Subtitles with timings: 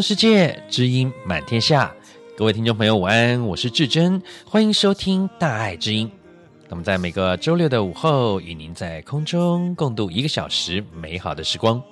[0.00, 1.94] 世界，知音满天下。
[2.36, 6.08] 各位听众朋友，午安，我是志珍，欢迎收听《大爱之音》。
[6.68, 11.82] 那么，在每个周六的午后，与您在空中共度一个小时美好的时光。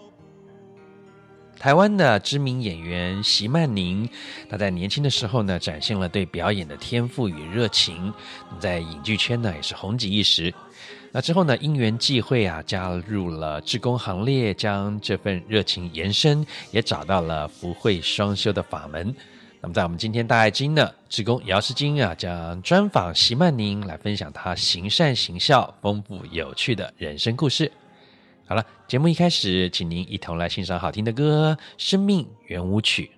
[1.59, 4.09] 台湾的知名演员席曼宁，
[4.48, 8.12] 她在年轻的时候呢，展现了对表演的天赋与热情，
[8.59, 10.55] 在影剧圈呢也是红极一时。
[11.11, 19.15] 那之后呢，因缘际会啊，加入了志工行列，将这份热情延伸，也找到了福慧双修的法门。
[19.61, 27.72] 那么，在我们今天大爱知音呢，志工姚诗晶啊，将专访席曼宁，来分享她行善行孝、丰富有趣的人生故事。
[28.47, 32.78] 好了，节目一开始，请您一同来欣赏好听的歌《生命圆舞》。
[32.81, 33.11] 曲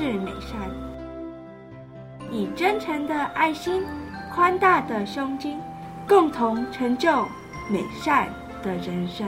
[0.00, 0.58] 是美善，
[2.32, 3.84] 以真诚的爱心、
[4.34, 5.58] 宽大的胸襟，
[6.08, 7.26] 共同成就
[7.68, 8.26] 美善
[8.62, 9.26] 的人生。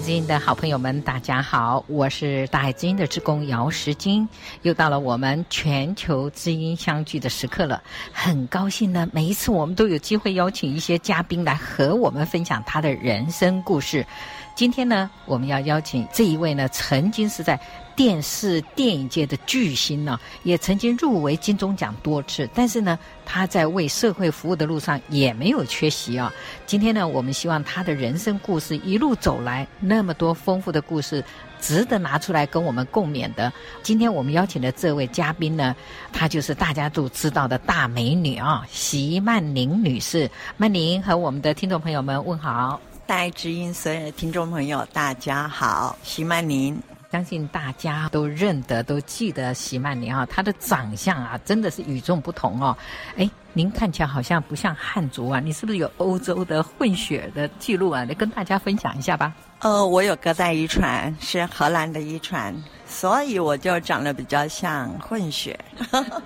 [0.00, 4.26] 知音的好朋友们，大家好，我是大海之音的职工姚时金，
[4.62, 7.82] 又到了我们全球知音相聚的时刻了，
[8.12, 14.06] 很高兴呢，每一次我们都有机会邀请一些嘉宾来和我们分享他的人生故事。
[14.54, 17.60] 今天呢，我们要邀请这一位呢，曾经是在
[18.00, 26.32] 电视电影界的巨星呢，也曾经入围金钟奖多次，但是呢，他在为社会服务的路上也没有缺席啊。
[26.64, 31.22] 今天呢，我们希望他的人生故事一路走来，那么多丰富的故事，
[31.60, 33.52] 值得拿出来跟我们共勉的。
[33.82, 35.76] 今天我们邀请的这位嘉宾呢，
[36.10, 40.30] 她就是大家都知道的大美女啊，席曼宁女士。
[40.56, 42.80] 曼宁和我们的听众朋友们问好。
[43.06, 52.76] 大爱之音所有的听众朋友，大家好，席曼宁，相信大家都认得、都记得席曼宁啊，她的长相啊，真的是与众不同哦。
[53.16, 58.04] 哎，您看起来好像不像汉族啊，你是不是有欧洲的混血的记录啊？
[58.04, 59.34] 来跟大家分享一下吧。
[59.60, 62.54] 呃，我有隔代遗传，是荷兰的遗传。
[62.86, 65.56] 所以我就长得比较像混血。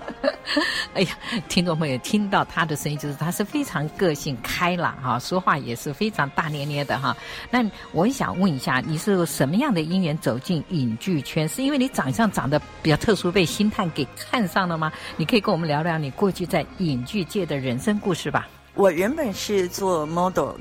[0.94, 1.08] 哎呀，
[1.48, 7.14] 听众朋友听到他的声音，就是他是非常个性开朗哈，说话也是非常大咧咧的哈。
[7.50, 11.46] 那我想问一下，你是什么样的因缘走进影剧圈？
[11.48, 14.92] 是因为你长相长得比较特殊，被星探给看上了吗？
[15.16, 18.48] 你可以跟我们聊聊你过去在影剧界的人生故事吧。
[18.74, 20.58] 我原本是做 model 的，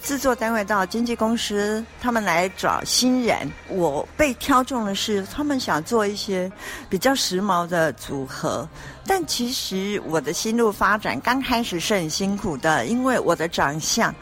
[0.00, 3.50] 制作单位到经纪公司，他们来找新人。
[3.68, 6.50] 我被挑中的是，他们想做一些
[6.88, 8.68] 比较时髦的组合。
[9.04, 14.14] 但其实我的心路发展刚开始是很辛苦的，因为我的长相，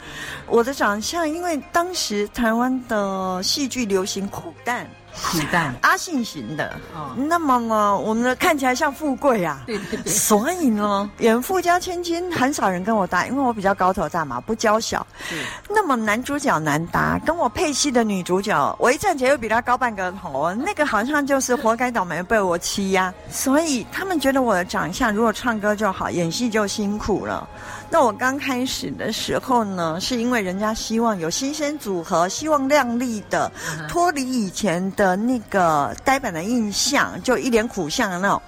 [0.47, 4.85] 我的长相，因为当时台湾的戏剧流行苦旦。
[5.23, 15.05] 苦旦阿信型的，哦，那么呢，我们的看起来像富贵啊，对对对，所以呢，演富家千金很少人跟我搭，因为我比较高头大马，不娇小。
[15.69, 27.47] 那么男主角难搭，跟我配戏的女主角，我一站起来又比她高半个头，那个好像就是活该倒霉被我欺压，所以他们觉得我的长相如果唱歌就好，演戏就辛苦了。
[27.97, 33.49] 那我刚开始的时候呢，是因为人家希望有新鲜组合，希望亮丽的，
[33.87, 38.41] 脱离以前的那个呆板的印象，就一脸苦相的那种。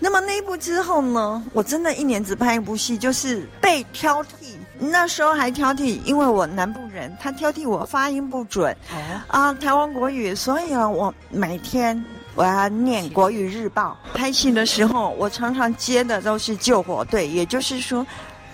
[0.00, 4.56] 那么那一部之后呢，我真的一年只拍一部戏，就是被挑剔。
[4.80, 8.76] 那时候还挑剔，因为我南部人，他挑剔我发音不准。
[9.28, 12.04] 啊，台湾国语，所以啊，我每天
[12.34, 13.96] 我要念国语日报。
[14.14, 18.04] 拍戏的时候，我常常接的都是救火队，也就是说。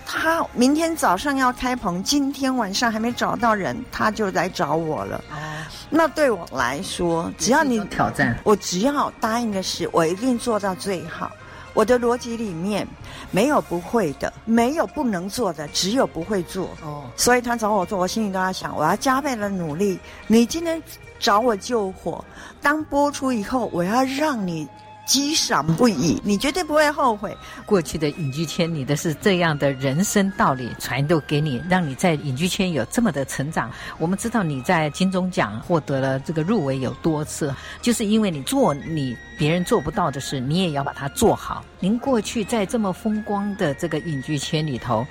[0.05, 5.17] 他明天早上要开棚，今天晚上还没找到人，他就来找我了。
[5.29, 11.31] 啊，那对我来说，只要你挑战，我只要答应的事，我一定做到最好。
[11.73, 12.87] 我的逻辑里面
[13.31, 16.69] 没有不会的，没有不能做的，只有不会做。
[16.83, 19.99] 哦，所以他找我做，我心里都在想，我要加倍的努力。
[20.27, 20.81] 你今天
[21.19, 22.23] 找我救火，
[22.61, 24.67] 当播出以后，我要让你。
[25.05, 27.35] 激赏不已，你绝对不会后悔。
[27.65, 33.71] 过去的影剧圈，你的是这样的人生道理传授给你，让你在影剧圈有这么的成长。
[33.99, 41.63] 我们知道你在金钟奖获得了这个入围有多次，就是因为你做你别人做不到的事，你也要把它做好。
[41.79, 45.05] 您过去在这么风光的这个影剧圈里头。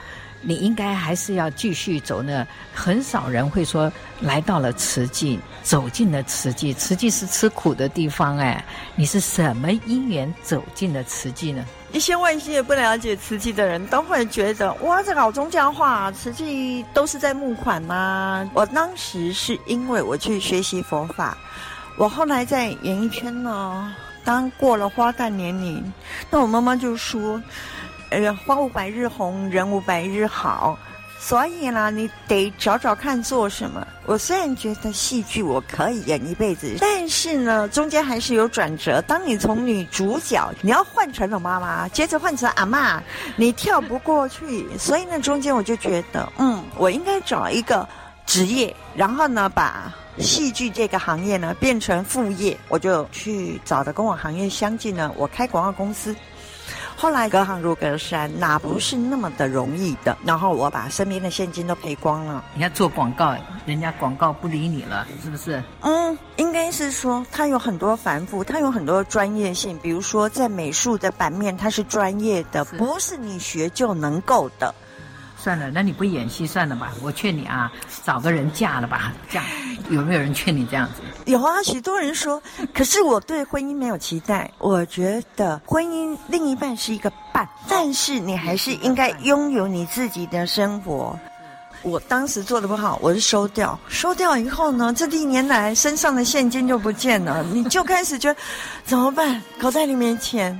[0.46, 2.46] 你应该还是要继续走呢。
[2.72, 6.72] 很少人会说来到了慈济，走进了慈济。
[6.74, 8.64] 慈济是吃苦的地方哎。
[8.94, 11.64] 你是什么因缘走进了慈济呢？
[11.92, 18.48] 一些外界不了解慈济的人都会觉得哇，这老宗教化，慈济都是在募款吗？
[18.52, 21.38] 我当时是因为我去学习佛法，
[21.96, 25.92] 我后来在演艺圈呢，当过了花旦年龄，
[26.30, 27.40] 那我妈妈就说。
[28.14, 30.78] 呃，花无百日红，人无百日好，
[31.18, 33.84] 所以呢，你得找找看做什么。
[34.06, 39.02] 我虽然觉得戏剧我可以演一辈子，但是呢，中间还是有转折。
[39.02, 43.00] 当你从女主角，你要换成了妈妈，接着换成阿嬷，
[43.34, 44.64] 你跳不过去。
[44.78, 47.84] 所以呢，中间我就觉得，嗯，我应该找一个
[48.26, 52.56] 职业，然后呢，把戏剧这个行业呢变成副业。
[52.68, 56.14] 我就去找的跟我行业相近呢，我开广告公司。
[57.04, 60.16] 后来隔行如隔山，哪不是那么的容易的？
[60.24, 62.42] 然后我把身边的现金都赔光了。
[62.54, 65.62] 你要做广告，人家广告不理你了，是不是？
[65.82, 69.78] 嗯，应该是说它有很多繁复，它有很多专业性。
[69.82, 74.74] 比如说在美术的版面，它是专业的，是不是你学就能够的。
[75.44, 76.90] 算了，那你不演戏算了吧。
[77.02, 77.70] 我劝你啊，
[78.02, 79.12] 找个人嫁了吧。
[79.28, 79.44] 这样
[79.90, 81.02] 有没有人劝你这样子？
[81.30, 82.42] 有啊，许多人说。
[82.72, 84.50] 可是我对婚姻没有期待。
[84.56, 91.14] 我觉得婚姻另一半是一个伴，但是你还是应该拥有你自己的生活。
[91.82, 98.40] 我当时做的不好，我是收掉，收掉以后呢，这一年来身上的现金就不见了，你就开始觉得
[98.86, 99.42] 怎么办？
[99.60, 100.58] 口袋里没钱。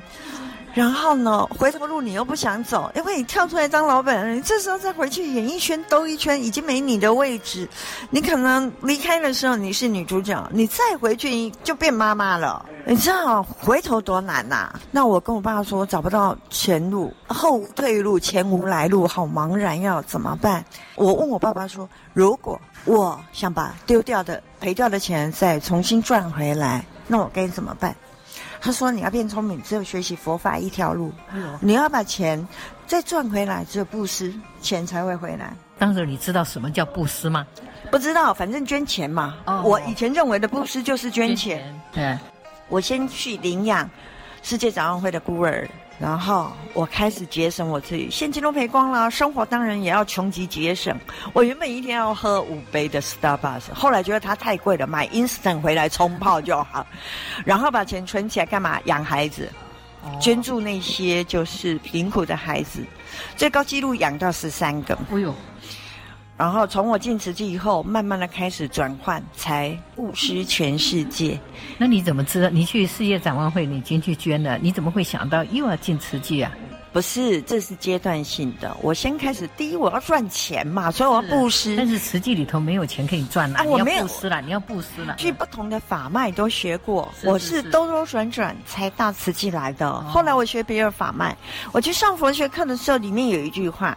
[0.75, 7.69] 然后呢，回头路你又不想走，因为你跳出来当老板，你这时候再回去演艺圈兜一圈，已经没你的位置。
[8.11, 12.66] 你可能离开的时候你是女主角，你再回去就变妈妈了。
[12.87, 20.64] 你知道回头多难呐、那我跟我爸说，找不到前路，后退路，前无来路，好茫然，要怎么办？
[20.97, 27.95] 我问我爸爸说，如果我想把丢掉的、赔掉的钱再重新赚回来，那我该怎么办？
[28.64, 31.12] 他说：“你要变聪明，只有学习佛法一条路。
[31.61, 32.49] 你要把钱
[32.87, 35.52] 再赚回来，只有布施，钱才会回来。
[35.78, 37.47] 当时你知道什么叫布施吗？
[37.90, 39.35] 不知道，反正捐钱嘛。
[39.44, 41.78] 哦，我以前认为的布施就是捐钱。
[41.92, 42.18] 对，
[42.71, 43.87] 我先去领养
[44.40, 45.68] 世界展望会的孤儿。”
[46.04, 50.94] 然后我开始节省我自己，现金都赔光了，生活当然也要穷极节省。
[51.32, 56.87] 我原本一天要喝五杯的 Starbucks，后来觉得它太贵了，买 Instant 回来冲泡就好。
[57.42, 58.78] 然后把钱存起来干嘛？
[58.84, 59.50] 养孩子，
[60.20, 62.84] 捐助那些就是贫苦的孩子，
[63.34, 64.94] 最高纪录养到十三个。
[65.11, 65.34] 哎呦！
[66.36, 71.38] 然后从我进慈济以后，慢慢的开始转换，才布施全世界。
[71.78, 72.50] 那你怎么知道？
[72.50, 76.50] 你去世界展望会，你已经去捐了，你怎么会想到又要进慈济啊？
[76.92, 78.76] 不是，这是阶段性的。
[78.80, 81.76] 我先开始，第一我要赚钱嘛，所以我要布施。
[81.76, 85.14] 但是慈济里头没有钱可以赚了，啊，我没有布施了，你要布施了。
[85.16, 89.88] 去不同的法脉都学过，是是是，我是兜兜转转才到慈济来的。
[89.88, 91.36] 哦，后来我学别的法脉，
[91.72, 93.96] 我去上佛学课的时候，里面有一句话。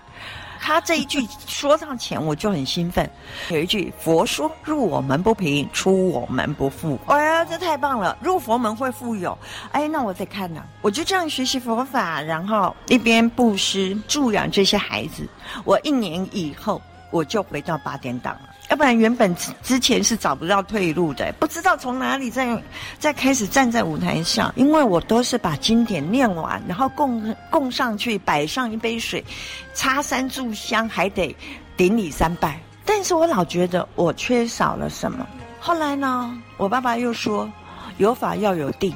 [0.59, 3.09] 他这一句说上前，我就很兴奋。
[3.49, 8.17] 有一句佛说：“入我门不贫，出我门不富。”哎呀，这太棒了！
[8.21, 9.37] 入佛门会富有。
[9.71, 10.63] 哎，那我再看呢？
[10.81, 15.27] 我就这样学习佛法，然后一边布施助养这些孩子。
[15.63, 18.49] 我一年以后，我就回到八点档了。
[18.69, 19.33] 要不然原本
[19.63, 22.61] 之前是找不到退路的，不知道从哪里再
[22.99, 29.23] 再开始站在舞台上，因为我都是把经典念完，然后供供上去，摆上一杯水，
[29.73, 31.33] 插三炷香，还得
[31.77, 32.59] 顶礼三拜。
[32.83, 35.25] 但是我老觉得我缺少了什么。
[35.59, 37.49] 后来呢，我爸爸又说，
[37.97, 38.93] 有法要有定，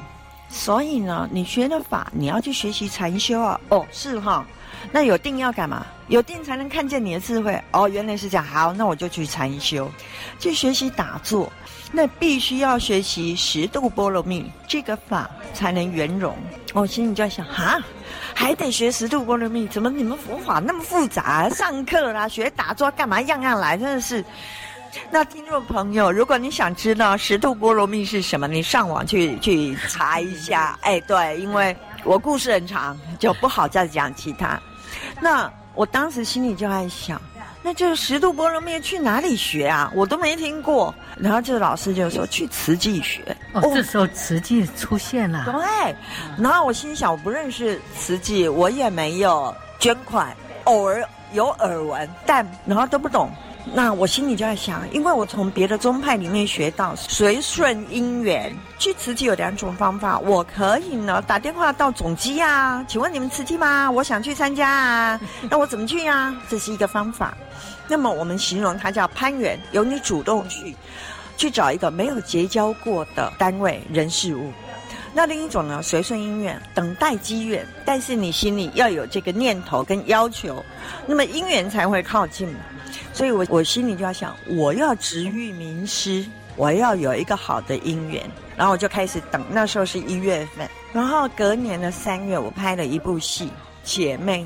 [0.50, 3.58] 所以呢，你学了法，你要去学习禅修啊。
[3.70, 4.44] 哦，是哈。
[4.90, 5.86] 那有定要干嘛？
[6.08, 7.88] 有定才能看见你的智慧哦。
[7.88, 9.90] 原来是这样，好，那我就去禅修，
[10.38, 11.50] 去学习打坐。
[11.94, 16.34] 那必须要学习十度波罗蜜这个法才能圆融。
[16.72, 17.78] 我心里就在想，哈，
[18.34, 19.66] 还得学十度波罗蜜？
[19.68, 21.48] 怎么你们佛法那么复杂？
[21.50, 23.20] 上课啦，学打坐干嘛？
[23.22, 24.24] 样样来，真的是。
[25.10, 30.78] 那听众朋友，如果你想知道十度波罗蜜是什么，你上网去去查一下。
[30.82, 34.60] 哎，对，因为我故事很长，就不好再讲其他。
[35.20, 37.20] 那我当时心里就在想，
[37.62, 39.90] 那这个十度波罗蜜去哪里学啊？
[39.94, 40.94] 我都没听过。
[41.16, 43.36] 然后这个老师就说去慈济学。
[43.52, 45.44] 哦，这时候慈济出现了。
[45.46, 45.96] 对。
[46.36, 53.30] 然后我心想，我不认识慈济，我也没有捐款，偶尔有耳闻，但然后都不懂。
[53.64, 63.88] 那我心里就在想，因为我从别的宗派里面学到随顺因缘去慈济有两种方法，我可以呢打电话到总机啊，请问你们慈济吗？
[63.88, 66.34] 我想去参加啊， 那我怎么去啊？
[66.48, 67.36] 这是一个方法。
[67.86, 70.74] 那么我们形容它叫攀缘，由你主动去
[71.36, 74.50] 去找一个没有结交过的单位人事物。
[75.14, 80.64] 那另一种呢，随顺因缘，等待机缘，但是你心里要有这个念头跟要求，
[81.06, 82.52] 那么因缘才会靠近。
[83.12, 86.24] 所以我我心里就要想，我要值遇名师，
[86.56, 88.22] 我要有一个好的姻缘，
[88.56, 89.44] 然后我就开始等。
[89.50, 93.46] 那时候是一月份，然后隔年的三月，我拍了一部戏
[93.84, 94.44] 《姐妹》，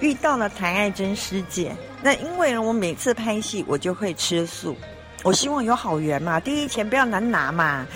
[0.00, 1.74] 遇到了谭爱珍师姐。
[2.02, 4.76] 那因为呢，我每次拍戏，我就会吃素，
[5.22, 6.38] 我希望有好缘嘛。
[6.40, 7.86] 第一，钱不要难拿嘛；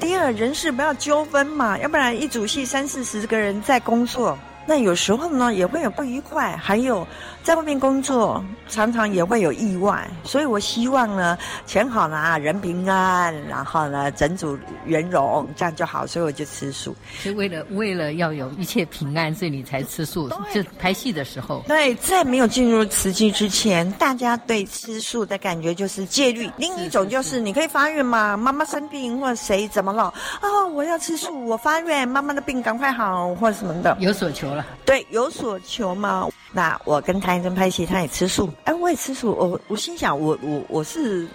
[0.00, 4.36] 第二，人事不要纠纷嘛，要不然一组戏三四十个人在工作。
[4.66, 7.06] 那有时候呢，也会有不愉快，还有
[7.42, 16.94] 在外面工作，常常也会有意外，所以我希望呢，钱好拿，人平安，然后呢，整组圆融，这样就好，所以我就吃素。
[17.18, 20.28] 是为了为了要有一切平安，所以你才吃素。
[20.52, 26.50] 就拍戏的时候，对，在没有进入慈济之前，大家对吃素的感觉就是戒律。
[26.56, 34.64] 另一种就是你可以发愿嘛，妈妈生病或者谁怎么了啊、哦，我要吃素，我发愿妈妈的病赶快好或什么的，有所求了。
[34.84, 36.28] 对，有所求嘛。
[36.52, 39.32] 那我跟谭爱珍拍戏，他也吃素，哎，我也吃素。
[39.38, 41.26] 我我心想，我我我是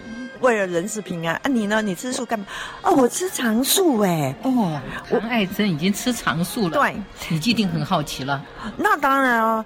[0.41, 1.47] 为了人世平安啊。
[1.47, 1.81] 你呢？
[1.81, 2.45] 你吃素干嘛？
[2.81, 4.35] 哦，我吃长素哎。
[4.43, 6.71] 哦，唐爱珍已经吃长素了。
[6.71, 6.95] 对，
[7.29, 8.43] 你一定很好奇了。
[8.77, 9.65] 那当然哦。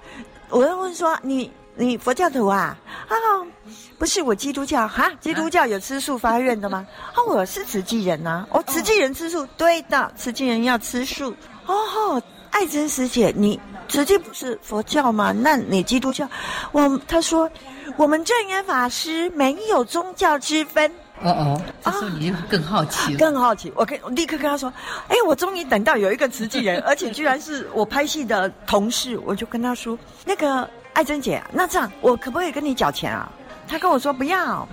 [0.52, 2.76] 我要问说，你你佛教徒啊？
[3.08, 3.14] 啊，
[3.98, 5.08] 不是我基督教哈？
[5.20, 6.84] 基督教有吃素发愿的吗？
[7.14, 8.48] 啊，我是慈济人呐、啊。
[8.50, 11.32] 哦，慈济人吃素，对的，慈济人要吃素。
[11.66, 13.60] 哦，爱珍师姐，你
[13.90, 15.32] 慈济不是佛教吗？
[15.32, 16.26] 那你基督教？
[16.72, 17.50] 我他说，
[17.96, 20.90] 我们证严法师没有宗教之分。
[21.22, 23.70] 哦哦，这时候你就更好奇了，啊、更好奇。
[23.76, 24.72] 我跟我立刻跟他说
[25.08, 33.30] ：“哎，我终于等到有一个慈济人， 而且居然是我拍戏的同事。”我就跟他说：“那个爱珍姐，那这样我可不可以跟你缴钱啊？”
[33.68, 34.66] 他跟我说：“不要，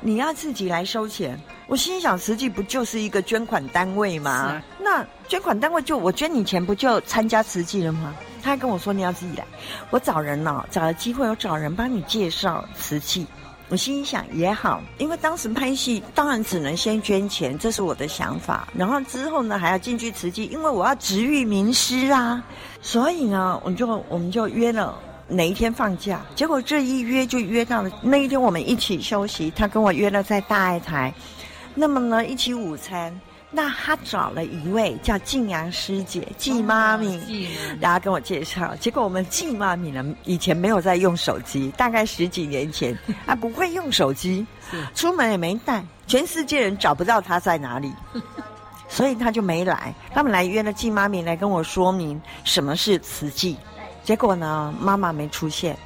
[0.00, 4.30] 你要自己来收钱。”我心想：“慈济不就是一个捐款单位吗？
[4.30, 9.44] 啊、那捐款单位就我捐你钱，不就参加慈济了吗？”他还跟我说：“你要自己来。”
[9.90, 13.26] 我找人呢、哦，找了机会，我找人帮你介绍瓷器。
[13.68, 18.66] 我心想也好，因为当时拍戏当然只能先捐钱，这是我的想法。
[18.74, 22.42] 然后之后呢，还要进去瓷器，因为我要直遇名师啊。
[22.82, 24.98] 所以呢，我就我们就约了
[25.30, 26.20] 哪一天放假。
[26.34, 29.50] 结果这一约就约到了那一天，我们一起休息。
[29.56, 31.14] 他跟我约了在大爱台，
[31.74, 33.18] 那么呢一起午餐。
[33.52, 37.48] 那他找了一位叫静阳师姐，季妈咪，
[37.80, 38.76] 大家跟我介绍。
[38.76, 42.96] 结果我们季妈咪呢，以前没有在用手机，大概十几年前，
[43.26, 44.46] 啊，不会用手机，
[44.94, 47.92] 出门也没带，全世界人找不到他在哪里，
[48.88, 49.92] 所以他就没来。
[50.14, 53.56] 他们来约了季妈咪来跟我说明什么是慈济，
[54.02, 55.76] 结果呢，妈妈没出现。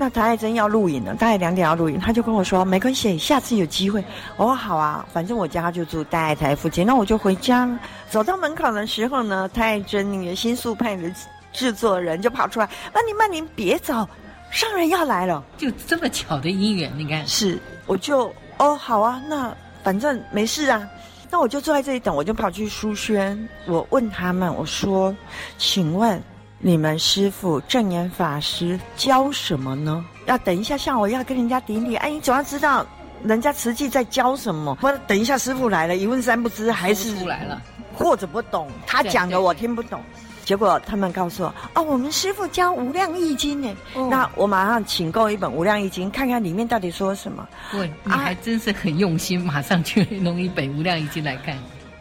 [0.00, 4.02] 那唐爱珍要录影了，大概两点要录影，他就跟我说没关系，下次有机会。
[4.36, 7.76] 我说好啊，反正我家就住大爱台附近，那我就回家了。
[8.08, 11.12] 走到门口的时候呢，唐爱珍那个新宿派的
[11.52, 14.08] 制作人就跑出来，曼妮曼妮别走，
[14.52, 15.42] 上人要来了。
[15.56, 20.88] 就这么巧的姻缘，你看是，我就哦好啊，那反正没事啊，
[21.28, 25.12] 那我就坐在这里等，我就跑去书轩，我问他们，我说，
[25.58, 26.22] 请问。
[26.60, 30.04] 你们师傅正言法师教什么呢？
[30.26, 32.84] 要等一下，像我要跟人家顶礼，哎，你总要知道
[33.22, 34.74] 人家慈济在教什么。
[34.76, 37.62] 或者等一下师傅来了，一问三不知，还是出来了，
[37.94, 40.02] 或者不懂，他讲的我听不懂。
[40.44, 43.76] 结果他们告诉我，哦，我们师傅教《无量易经》呢。
[43.94, 47.46] 哦、那我马上请购一本《无量易经》，看看里面到底说什么。
[47.70, 51.56] 对，你还真是很用心，啊、马上去弄一本《无量易经》来看。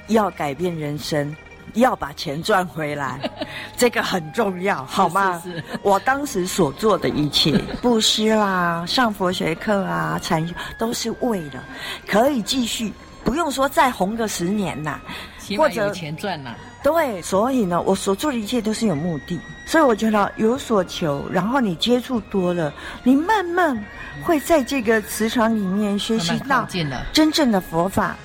[0.07, 1.35] 要改变人生。
[1.73, 3.19] 要把钱赚回来，
[3.77, 5.39] 这个很重要，好吗？
[5.43, 11.63] 是是是，我当时所做的一切，布施啦、上佛学课啊、禅修，都是为了
[12.07, 12.91] 可以继续，
[13.23, 14.99] 不用说再红个十年呐，
[15.57, 16.55] 或者有钱赚呐。
[16.83, 23.83] 对，所以呢，我所做的一切都是有目的，所以我觉得有所求，然后你接触多了，你慢慢
[24.23, 26.65] 会在这个磁场里面学习到
[27.11, 28.15] 真正的佛法。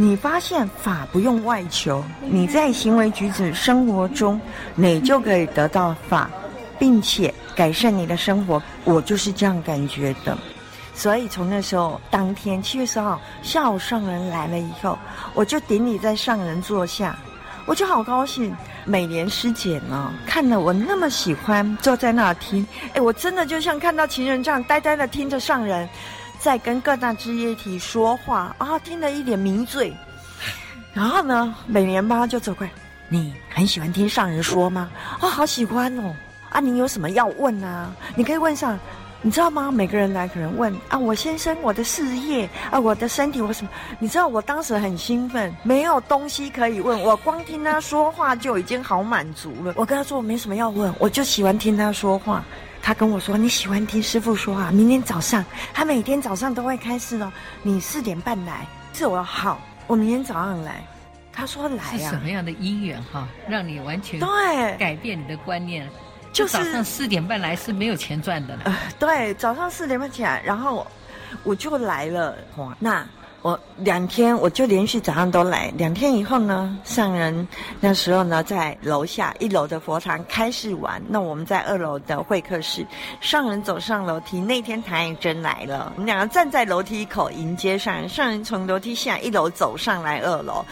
[0.00, 4.40] 你发现法不用外求，你在行为举止、生活中，
[4.76, 6.30] 你就可以得到法，
[6.78, 8.62] 并且改善你的生活。
[8.84, 10.38] 我就是这样感觉的。
[10.94, 14.96] 所以从那时候当天七月十号下午上人来了以后，
[15.34, 17.18] 我就顶礼在上人座下，
[17.66, 18.54] 我就好高兴。
[18.84, 25.88] 美莲师姐呢，看了我那么喜欢，坐在那听，哎，我真的就像看到情人这样呆呆的听着上人。
[26.38, 29.92] 在跟各大职业体说话啊，听得一脸迷醉。
[30.94, 32.72] 然后呢，美莲妈就走过来，
[33.08, 34.90] 你很喜欢听上人说吗？
[35.20, 36.14] 啊、哦，好喜欢哦！
[36.50, 37.92] 啊，你有什么要问啊？
[38.14, 38.78] 你可以问上，
[39.20, 39.70] 你知道吗？
[39.70, 43.70] 每个人来可能问啊，我先生，我的事业啊，我的身体，我什么？
[43.98, 49.74] 你知道我当时很兴奋，没有东西可以问，我光听他说话就已经好满足了。
[49.76, 52.42] 我跟他说我没什么要问，我就喜欢听他说话。
[52.82, 57.30] 他跟我说：“你喜欢听师傅说话，明天早上他每天早上都会开示哦。
[57.62, 60.82] 你四点半来，是我好，我明天早上来。”
[61.32, 65.88] 他说：“来呀。”是什么样的因缘哈，让你完全对改变你的观念？
[66.32, 68.58] 就是早上四点半来是没有钱赚的。
[68.64, 70.86] 呃，对，早上四点半起来，然后
[71.42, 72.34] 我就来了。
[72.56, 73.06] 哇，那。
[73.40, 75.72] 我两天，我就连续早上都来。
[75.76, 77.46] 两天以后呢，上人
[77.80, 82.84] 那时候呢，在楼下一楼的佛堂开示完，那我们在二楼的会客室。
[83.20, 88.08] 上人走上楼梯，那天谭爱珍来了，我们两个站在楼梯口迎接上人。
[88.08, 90.64] 上人从楼梯下一楼走上来二楼，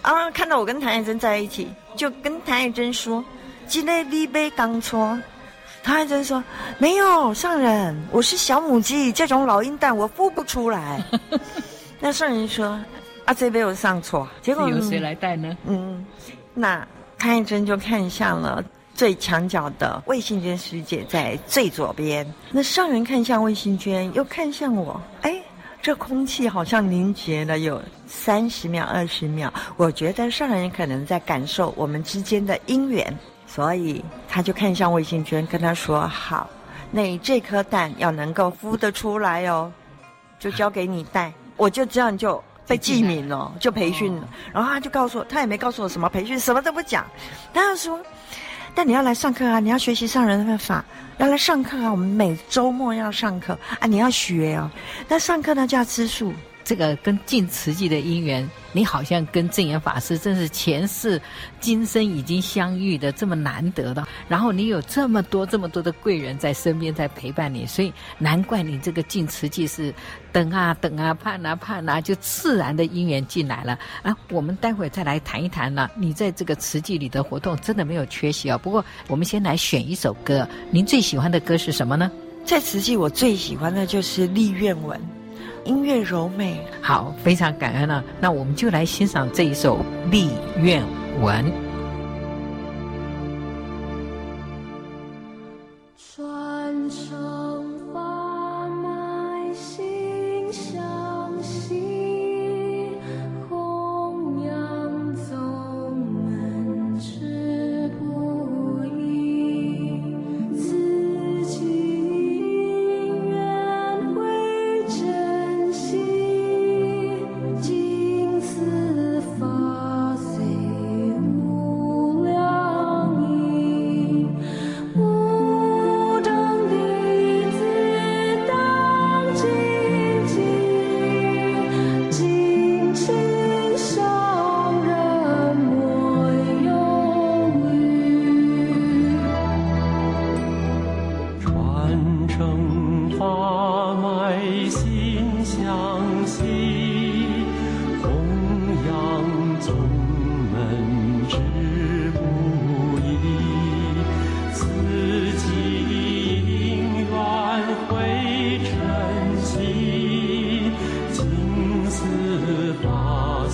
[0.00, 3.22] 啊，看到我跟谭爱珍在一起，就跟谭爱珍说
[3.68, 5.20] ：“今天你杯刚搓。”
[5.84, 6.42] 谭爱珍说
[6.78, 11.04] ：“没有，上人，我是小母鸡，这种老鹰蛋我孵不出来。
[11.98, 12.78] ”那圣人说
[13.24, 16.04] ：“啊，这杯我上错，结果由谁来带呢？”嗯，
[16.54, 16.86] 那
[17.18, 18.62] 潘一珍就看向了
[18.94, 22.26] 最墙角的魏信娟师姐在最左边。
[22.50, 25.40] 那上人看向魏信娟，又看向我，哎，
[25.80, 29.52] 这空气好像凝结了有三十秒、二十秒。
[29.76, 36.48] 我觉得上人可能在感受我们之间的因缘，所以他就看向魏信娟，跟他说：“好。”
[36.92, 39.72] 那这颗蛋要能够孵得出来哦，
[40.38, 41.32] 就交给你带。
[41.56, 44.28] 我就这样就被记名了，就培训了。
[44.52, 47.04] 然后他就告诉我，他也没告诉我什么培训，什么都不讲。
[47.54, 48.00] 他就说，
[48.74, 50.84] 但你要来上课啊，你要学习上人的法，
[51.18, 51.90] 要来上课啊。
[51.90, 54.70] 我们每周末要上课啊，你要学哦。
[55.08, 56.32] 那上课呢就要吃素。
[56.66, 61.22] 这个跟进慈济的因缘，你好像跟证严法师真是前世
[61.60, 69.94] 今生已经相遇的这么难得的，然后你有这么多这么多的贵人在身边在陪伴你，所以难怪你这个进慈济是
[70.32, 74.12] 等啊等啊盼啊盼啊，就自然的因缘进来了啊。
[74.30, 78.58] 我们待会再来谈一谈呢，你在这个慈济里的活动真的没有缺席啊。
[78.58, 82.10] 不过我们先来选一首歌，您最喜欢的歌是什么呢？
[82.44, 85.00] 在慈济我最喜欢的就是立愿文。
[85.66, 88.02] 音乐柔美，好，非常感恩了。
[88.20, 89.78] 那我们就来欣赏这一首
[90.10, 90.82] 《丽愿
[91.20, 91.44] 文》。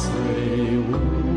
[0.03, 1.32] 最无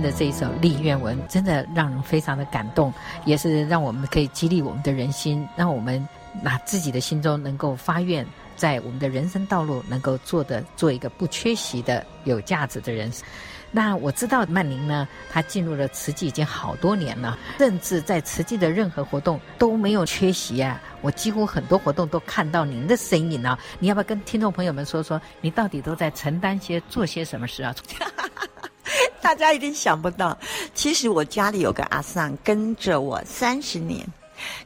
[0.00, 2.92] 的这一首立愿文，真的让人非常的感动，
[3.24, 6.06] 也是让我们可以激励我们的人心，让我们
[6.42, 13.10] 拿自己的心中能够发愿，在我们的人生道路能够做的做一个不缺席的有价值的人。
[13.72, 20.80] 那我知道曼玲呢，她进入了慈济已经好多年了，甚至在慈济的任何活动都没有缺席啊。
[21.02, 23.58] 我几乎很多活动都看到您的身影啊。
[23.78, 27.74] 你要不要跟听众朋友们说说，你到底都在承担些做些什么事啊？
[29.20, 30.36] 大家一定想不到，
[30.74, 34.06] 其实我家里有个阿桑跟着我三十年，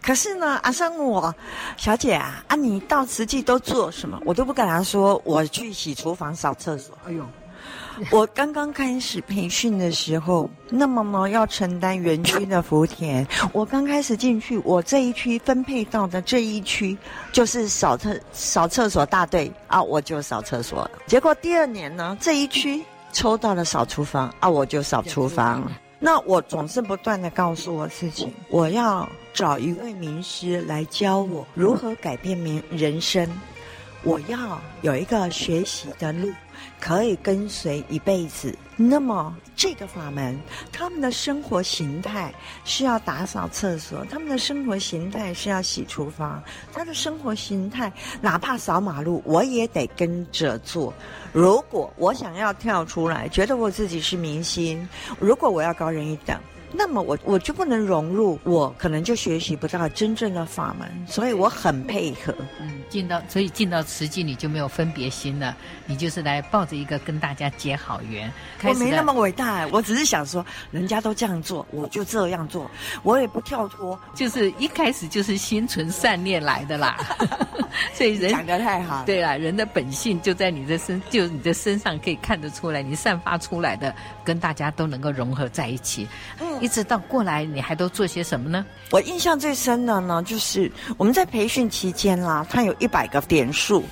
[0.03, 1.35] 可是呢，阿桑问我，
[1.77, 4.21] 小姐啊，啊你到实际都做什么？
[4.25, 6.97] 我都不敢他说，我去洗厨房、扫厕所。
[7.07, 7.25] 哎呦，
[8.11, 16.97] 我刚刚开始培训的时候，那么呢要承担园区的福田，我刚开始进去，我这一区分配到的这一区
[17.33, 20.91] 就是扫厕扫厕所大队啊，我就扫厕所了。
[21.07, 22.85] 结果第二年呢，这一区。
[23.13, 25.71] 抽到了扫厨房啊，我就扫厨房。
[25.99, 33.29] 那我总是不断的告诉我自己，我要找一位名师来教我如何改变名人生。
[34.03, 36.33] 我要有一个学习的路，
[36.81, 38.57] 可以跟随一辈子。
[38.77, 40.39] 那么这个法门，
[40.73, 42.33] 他们的生活形态
[42.65, 50.95] 是要打扫厕所，他们的生活形态是要洗厨房，他的生活形态哪怕扫马路，我也得跟着做。
[51.33, 56.39] 如果我想要跳出来，觉得我自己是明星，如果我要高人一等。
[56.73, 62.35] 那么我我就不能融入，我可能就学习不到真正的法门，所以我很配合。
[62.61, 65.57] 嗯，进到所以进到慈济你就没有分别心了，
[65.87, 68.31] 你就是来抱着一个跟大家结好缘。
[68.63, 72.71] 我没那么伟大，我只是想说，人家都这样做，我就这样做，
[73.03, 73.99] 我也不跳脱。
[74.15, 76.97] 就是一开始就是心存善念来的啦，
[77.95, 79.05] 所以人讲得太好。
[79.05, 86.07] 对啦，人的本性就在你的身，就你的身上可以看得出来，你散发出来的跟大家都能够融合在一起。
[86.39, 86.60] 嗯。
[86.61, 88.65] 一直到过来，你还都做些什么呢？
[88.91, 93.85] 我印象最深的呢，就是我们在培训期间啦，它有一百个点数，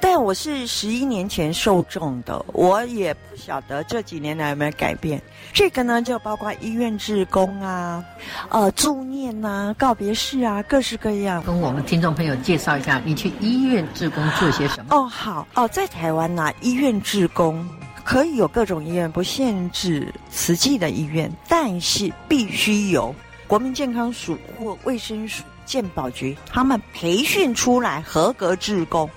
[0.00, 5.20] 但我是十一年前受众的，我也不晓得这几年来有没有改变。
[5.52, 8.04] 这个呢，就包括医院志工啊，
[8.50, 11.42] 呃，助念呐、啊，告别式啊，各式各样。
[11.42, 14.94] 跟我们听众朋友介绍一下，你去医院志工做些什么？
[14.94, 17.66] 哦，好哦，在台湾呐、啊，医院志工。
[18.08, 23.14] 可以有各种医院，不限制慈济的医院，但是必须由
[23.46, 29.10] 国民健康署或卫生署、健保局他们培训出来合格职工。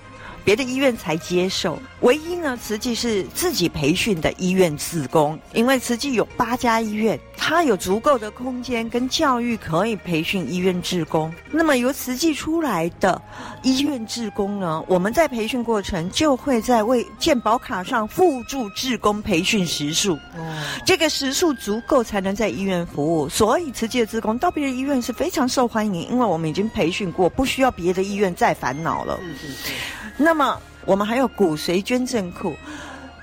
[0.43, 11.31] 别的医院才接受，唯一呢，慈济是自己培训的医院志工，因为慈济有八家医院，它有足够的空间跟教育可以培训医院志工。
[11.51, 13.21] 那么由慈济出来的
[13.61, 23.29] 医院志工呢，我们在培训过程就会在为健保卡上附注志工培训时数，哦，这个时数足够才能在医院服务。
[23.29, 29.19] 所以慈济的志工到别的医院是非常受欢迎，因为我们已经培训过，不需要别的医院再烦恼了。
[29.21, 29.73] 是是是。
[30.17, 32.55] 那么，我们还有骨髓捐赠库。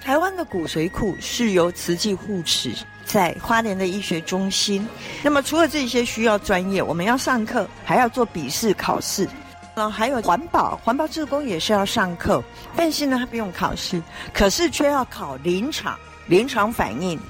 [0.00, 4.86] 台湾的骨髓库是由慈济护持，在花莲的医学中心。
[5.22, 9.28] 那么，除了这些需要专业，我们要上课，还要做笔试考试。
[9.74, 12.42] 嗯，还有环保，环保志工也是要上课，
[12.74, 17.20] 但是呢，他不用考试，可是却要考临场，临场反应。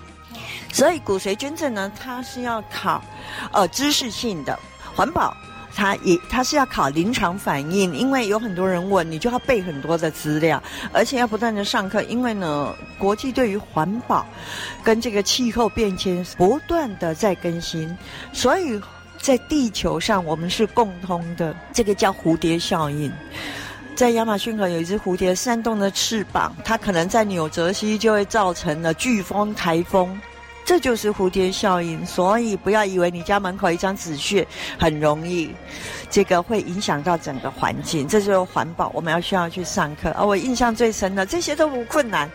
[0.72, 3.02] 所以骨髓捐赠呢，它是要考，
[3.52, 4.56] 呃，知识性的
[4.94, 5.36] 环保。
[5.78, 10.60] 他也他是要考临场反应，因为有很多人问，你就要背很多的资料，
[10.92, 12.02] 而且要不断的上课。
[12.02, 14.26] 因为呢，国际对于环保
[14.82, 17.96] 跟这个气候变迁不断的在更新，
[18.32, 18.80] 所以
[19.20, 21.54] 在地球上我们是共通的。
[21.72, 23.12] 这个叫蝴蝶效应，
[23.94, 30.20] 在亚马逊河有一只蝴蝶扇动的翅膀，它可能在纽泽西就会造成了飓风、台风。
[30.68, 34.46] 这就是蝴蝶效应，所以不要以为你家门口一张纸屑
[34.78, 35.50] 很容易，
[36.10, 38.06] 这个会影响到整个环境。
[38.06, 40.10] 这就是环保，我们要需要去上课。
[40.10, 42.30] 而我印象最深的，这些都不困难。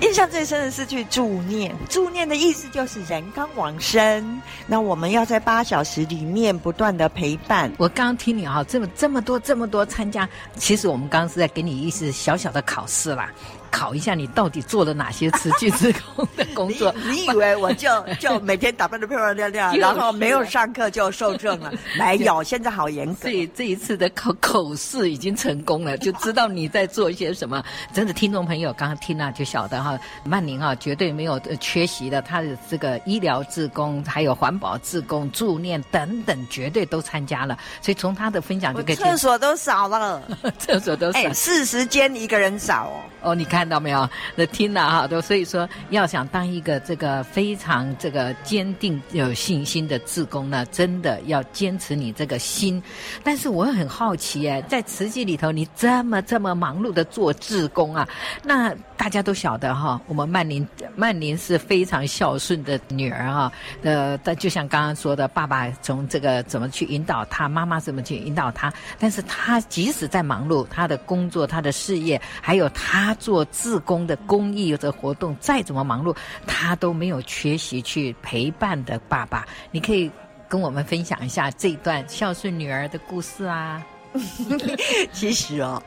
[0.00, 7.70] 印象最深的是去助念，助念的意思就是人刚往生，那我们要在八小时里面不断的陪伴。
[7.76, 13.30] 我刚刚听你哈，这么这么多这么多参加，其实我们刚刚是在给你一次小小的考试啦。
[13.74, 16.94] 考一下你到底做了哪些慈济职工的工作？
[17.10, 17.88] 你，你以为我就
[18.20, 21.72] 就每天打扮的漂漂亮亮， 然后没有上课就受证了？
[21.98, 23.22] 没有，现在好严格。
[23.22, 27.62] 所以这一次的口口试已经成功了，就知道你在做一些什么。
[27.92, 37.58] 真的，听众朋友刚刚听了就晓得哈，曼宁啊绝对没有缺席的，他的这个医疗志工，还有环保志工、助念等等，绝对都参加了。
[37.82, 40.22] 所以从他的分享就可以，厕所都少了，
[40.60, 43.30] 厕所都扫，四十间一个人少哦。
[43.30, 43.63] 哦，你看。
[43.64, 44.06] 看到没有？
[44.36, 52.82] 那听了哈，都所以说，要想当一个这个非常这个坚定有信心的志工呢，真的要坚持你这个心。
[53.22, 58.06] 但是我很好奇哎，在慈济里头，你这么这么忙碌的做志工啊，
[58.42, 63.52] 那大家都晓得哈，我们曼宁曼宁是非常孝顺的女儿哈。
[63.82, 73.44] 呃，但就像刚刚说的，爸爸从这个怎么去引导他，妈妈怎么去引导他，但是她即使在忙碌，她的工作、她的事业，还有她做。
[73.54, 76.14] 自工的公益的活动再怎么忙碌，
[76.46, 79.46] 她都没有缺席去陪伴的爸爸。
[79.70, 80.10] 你可以
[80.48, 83.80] 跟我们分享一下这段孝顺女儿的故事啊。
[85.12, 85.82] 其实哦，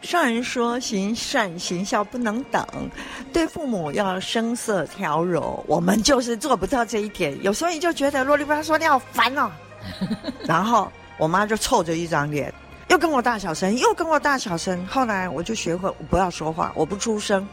[0.00, 2.64] 上人说行善行孝不能等，
[3.32, 7.36] 对父母要声色调柔，我们就是做不到这一点。
[7.42, 9.50] 有时候你就觉得啰里吧嗦，你好烦哦。
[10.46, 12.52] 然后我妈就臭着一张脸。
[12.88, 14.86] 又跟我大小声，又跟我大小声。
[14.86, 17.46] 后来我就学会我不要说话，我不出声，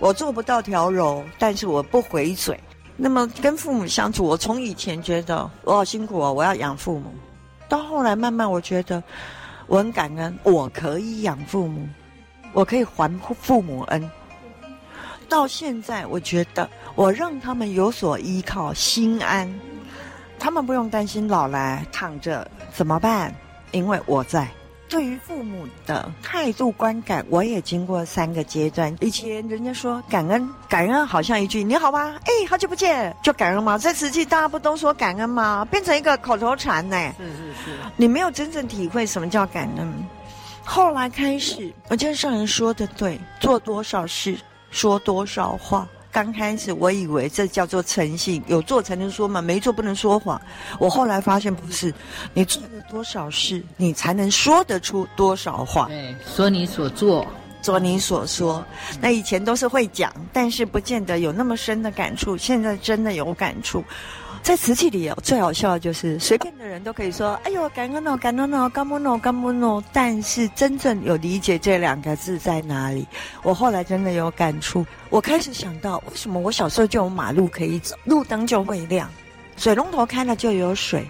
[0.00, 2.58] 我做不到调柔，但是我不回嘴。
[2.96, 7.12] 那么跟父母相处，我从以前觉得我好辛苦哦，我要养父母，
[7.68, 9.02] 到后来慢慢我觉得
[9.66, 11.86] 我很感恩，我可以养父母。
[12.52, 14.10] 我可以还父母恩。
[15.28, 19.50] 到现在，我觉得我让他们有所依靠，心安，
[20.38, 23.34] 他们不用担心老来躺着怎么办，
[23.70, 24.46] 因为我在。
[24.92, 28.94] 对于父母的态度观感，我也经过三个阶段。
[29.00, 32.14] 以前人家说感恩，感恩好像一句“你好吗？
[32.26, 33.78] 哎，好久不见”，就感恩吗？
[33.78, 35.66] 在实际大家不都说感恩吗？
[35.70, 36.96] 变成一个口头禅呢？
[37.16, 39.90] 是是是，你没有真正体会什么叫感恩。
[40.62, 44.36] 后来开始，我觉得上人说的对，做多少事，
[44.70, 45.88] 说多少话。
[46.12, 50.40] 刚开始我以为这叫做诚信，有做才能说嘛，没做不能说谎。
[50.78, 51.92] 我后来发现不是，
[52.34, 55.86] 你做了多少事，你才能说得出多少话。
[55.86, 57.26] 对，说你所做，
[57.62, 58.62] 做你所说。
[59.00, 62.36] 那以前都是会讲，但是不见得有那么深的感触。
[62.36, 63.82] 现在真的有感触。
[64.42, 73.06] 在瓷器里哦，最好笑的就是随便的人都可以说：“哎呦，感恩哦，感恩哦，感恩哦，感恩哦。”但是真正有理解这两个字在哪里？
[73.44, 74.84] 我后来真的有感触。
[75.10, 79.08] 我开始想到，为什么我小时候就有马路可以走，路灯就会亮，
[79.56, 81.06] 水龙头开了就有水。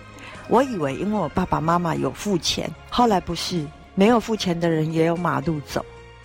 [0.49, 3.65] 我以为因为我爸爸妈妈有付钱，后来不是，
[3.95, 5.83] 没有付钱的人也有马路走，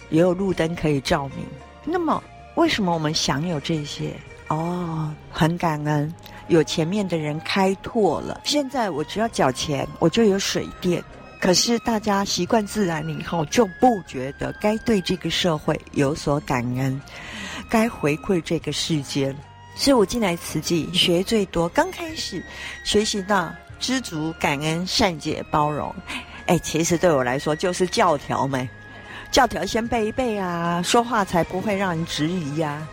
[0.10, 1.46] 也有路灯可以照明。
[1.86, 2.22] 那么
[2.56, 4.14] 为什么我们享有这些？
[4.50, 6.14] 哦，很感恩。
[6.48, 11.04] 有前面的人开拓了，现在我只要缴钱，我就有水电。
[11.40, 17.00] 可是大家习惯自然了以后，就不觉得该对这个社会有所感恩，
[17.70, 19.36] 该回馈这个世间。
[19.76, 22.44] 所以我进来慈济学最多，刚开始
[22.84, 25.94] 学习到知足、感恩、善解、包容。
[26.48, 28.68] 哎，其实对我来说就是教条嘛，
[29.32, 32.90] 教条先背一背啊，说话才不会让人质疑呀、啊。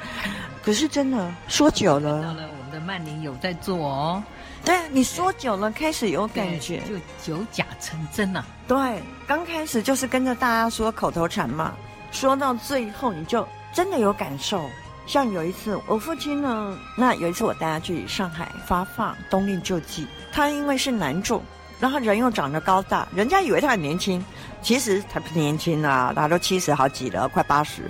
[0.63, 2.37] 可是真的说久了。
[2.85, 4.23] 曼宁有在做哦，
[4.65, 8.45] 对啊，你说久了开始有感觉，就久假成真了。
[8.69, 11.75] 对，刚开始就是跟着大家说口头禅嘛，
[12.13, 14.69] 说到最后你就真的有感受。
[15.07, 21.43] 像有一次我父亲呢，那有一次我带他去上海发放冬令救济，他因为是男众，
[21.79, 24.25] 然后人又长得高大，人家以为他很年轻，
[24.63, 27.83] 其实他不年轻啊，他都七十好几了，快八十。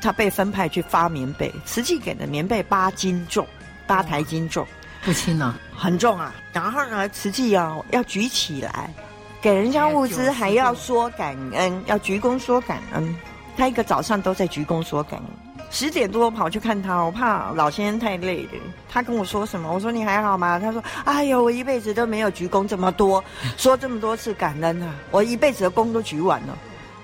[0.00, 3.44] 他被分派去发棉被，实际给的棉被八斤重。
[3.88, 4.64] 八台斤重，
[5.02, 6.32] 不轻啊，很重啊。
[6.52, 8.90] 然后呢，瓷器要要举起来，
[9.40, 13.16] 给人家物资还要说感恩，要鞠躬说感恩。
[13.56, 15.26] 他一个早上都在鞠躬说感恩。
[15.70, 18.50] 十点多跑去看他，我怕老先生太累了。
[18.88, 19.72] 他跟我说什么？
[19.72, 20.58] 我说你还好吗？
[20.58, 23.22] 他说：哎呦，我一辈子都没有鞠躬这么多，
[23.56, 26.56] 说这么多次感恩啊，我一辈子的功都举完了。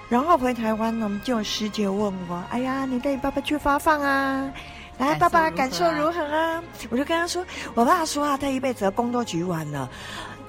[0.08, 4.50] 然后回台湾呢，就有师姐问我：哎呀，你带你爸爸去发放啊？
[4.98, 6.62] 来，爸爸感受如何啊？
[6.90, 9.88] 我就跟他说，我爸说啊，他一辈子的功都举完了，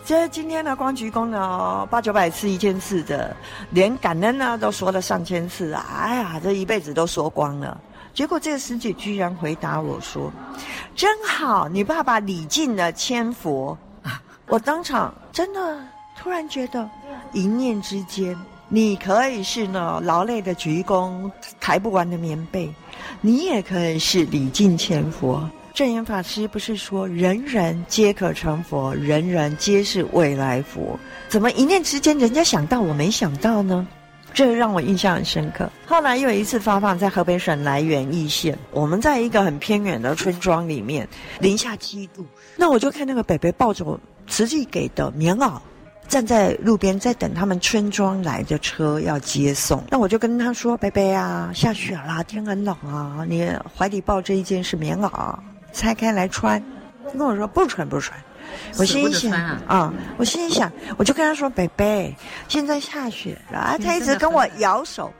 [0.06, 3.36] 这今天呢，光鞠躬呢，八九百次、一千次的，
[3.72, 5.84] 连感恩呢都说了上千次啊！
[6.04, 7.80] 哎呀，这一辈子都说光了。
[8.14, 10.32] 结果这个师姐居然回答我说
[10.96, 13.78] ：“真好，你爸爸礼尽了千佛。”
[14.48, 15.80] 我当场真的
[16.16, 16.88] 突然觉得，
[17.34, 18.38] 一念之间。
[18.68, 21.30] 你可以是呢劳累的鞠躬，
[21.60, 22.74] 抬不完的棉被，
[23.22, 25.50] 你也可以是礼敬千佛。
[25.74, 30.98] 证严法师不是说人人皆可成佛，人人皆是未来佛？
[31.28, 33.86] 怎么一念之间人家想到我没想到呢？
[34.34, 35.70] 这让我印象很深刻。
[35.86, 41.08] 后来又一次发放在河北省涞源易县，我们在一个很偏远的村庄里面，
[41.40, 45.60] 零下七度，那我就看那个北北抱着我慈济给的棉袄。
[46.08, 55.36] 站在路边在等他们村庄来的车要接送，那我就跟他说：“贝贝啊，下雪啦，天很冷啊，你怀里抱着一件是棉袄，
[55.74, 56.62] 拆开来穿。”
[57.06, 58.18] 他跟我说：“不穿不穿。”
[58.78, 62.16] 我心里想啊、嗯，我心里想，我就跟他说：“贝贝，
[62.48, 65.12] 现在下雪了。”啊，他一直跟我摇手，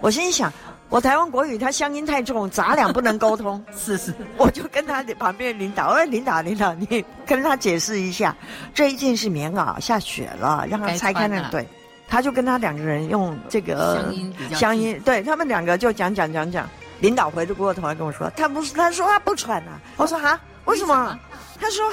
[0.00, 0.52] 我心里想。
[0.90, 3.62] 我台湾国语，他乡音太重，咱俩不能沟通。
[3.76, 8.34] 是是，我就跟他旁边领导，我说领导领导，你跟他解释一下，
[8.72, 11.48] 这一件是棉袄，下雪了，让他拆开那个。
[11.50, 11.68] 对，
[12.08, 16.68] 他就跟他两个人用这个乡音乡音，对他们两个就讲讲讲讲。
[17.00, 19.78] 领导回过头来跟我说，他不是，他说他不穿啊。
[19.96, 21.16] 我说哈，为什么？
[21.60, 21.92] 他说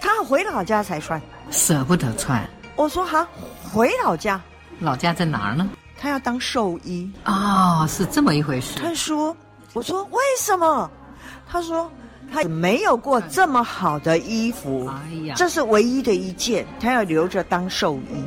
[0.00, 1.20] 他回老家才穿，
[1.50, 2.42] 舍不得穿。
[2.74, 3.28] 我说哈，
[3.70, 4.40] 回老家，
[4.80, 5.68] 老家在哪儿呢？
[5.98, 8.78] 他要当兽医哦，是这么一回事。
[8.78, 9.36] 他说
[9.72, 10.90] ：“我说为什么？”
[11.48, 11.90] 他说
[12.32, 18.24] ：“他没有过这么好的衣服，哎呀，这是唯一的一件，他要留着当兽医。”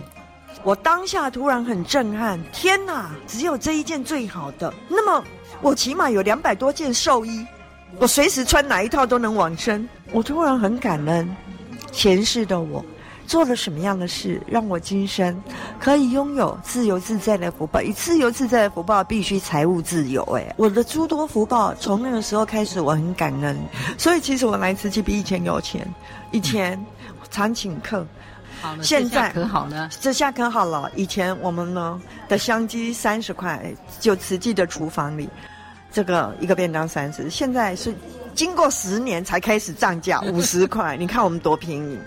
[0.64, 3.12] 我当下突然很震撼，天哪！
[3.28, 5.24] 只有这一件最好的，那么
[5.62, 7.46] 我起码有两百多件兽衣，
[7.98, 9.88] 我随时穿哪一套都能往生。
[10.12, 11.34] 我突然很感恩，
[11.94, 12.84] 前世的我。
[13.30, 15.40] 做了什么样的事，让我今生
[15.80, 17.80] 可以拥有自由自在的福报？
[17.80, 20.24] 以自由自在的福报，必须财务自由。
[20.36, 23.56] 哎，我的诸多福报，从那个时候开始，我很感恩。
[24.00, 25.88] 所以，其实我来慈济比以前有钱。
[26.32, 26.84] 以前
[27.30, 28.04] 常请客，
[28.62, 30.92] 好了，现在可好呢，这下可好了。
[30.96, 33.64] 以前我们呢的香鸡三十块，
[34.00, 35.30] 就慈济的厨房里，
[35.92, 37.94] 这个一个便当三十，现在是。
[38.36, 42.00] 经过十年才开始涨价五十块，你看我们多便宜，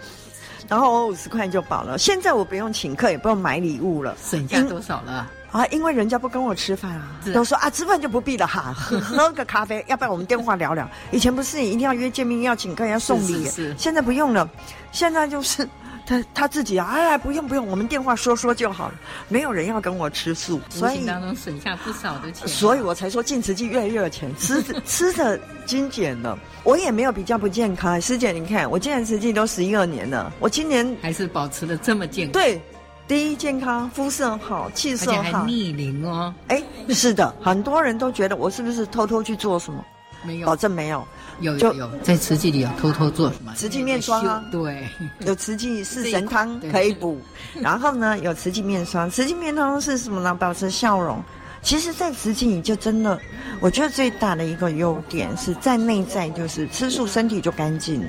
[0.68, 1.98] 然后我五十块就饱了。
[1.98, 5.28] 现在我不用请客，也不用买礼物了，省下多少了？
[5.50, 10.88] 啊，因为人家不跟我吃饭啊，都说啊，吃饭就不必了哈，喝 喝个咖啡，要不然我们电话聊聊。
[11.10, 14.48] 以前不是你一定要约见面，要请客，要送礼，是是是，现在不用了，
[14.90, 15.68] 现在就是。
[16.04, 18.94] 他他自己啊，哎，不用不用，我们电话说说就好了。
[19.28, 26.38] 没有人要跟我吃素，所以当中省下不少的钱，所以我才说进慈济越来越有钱，吃着 吃着精简了。
[26.64, 32.32] 我也没有比较不健康，师姐，你看我进来慈济都十一二年了，我今年还是保持的这么健康。
[32.32, 32.60] 对，
[33.08, 36.32] 第一健康，肤色好，气色好，逆龄哦。
[36.48, 39.84] 哎，是的，很多人都觉得我是不是偷偷去做什么？
[40.22, 41.06] 没有，保证没有。
[41.40, 43.52] 有有有，在慈济里有偷偷做什么？
[43.54, 44.86] 慈济面霜啊，对，
[45.20, 47.20] 有慈济四神汤可以补。
[47.54, 50.34] 然后呢，有慈济面霜，慈济面霜是什么呢？
[50.34, 51.22] 保持笑容。
[51.62, 53.18] 其实，在慈济你就真的，
[53.60, 58.08] 我觉得最大的一个优点是在内在，就是吃素身体就干净了。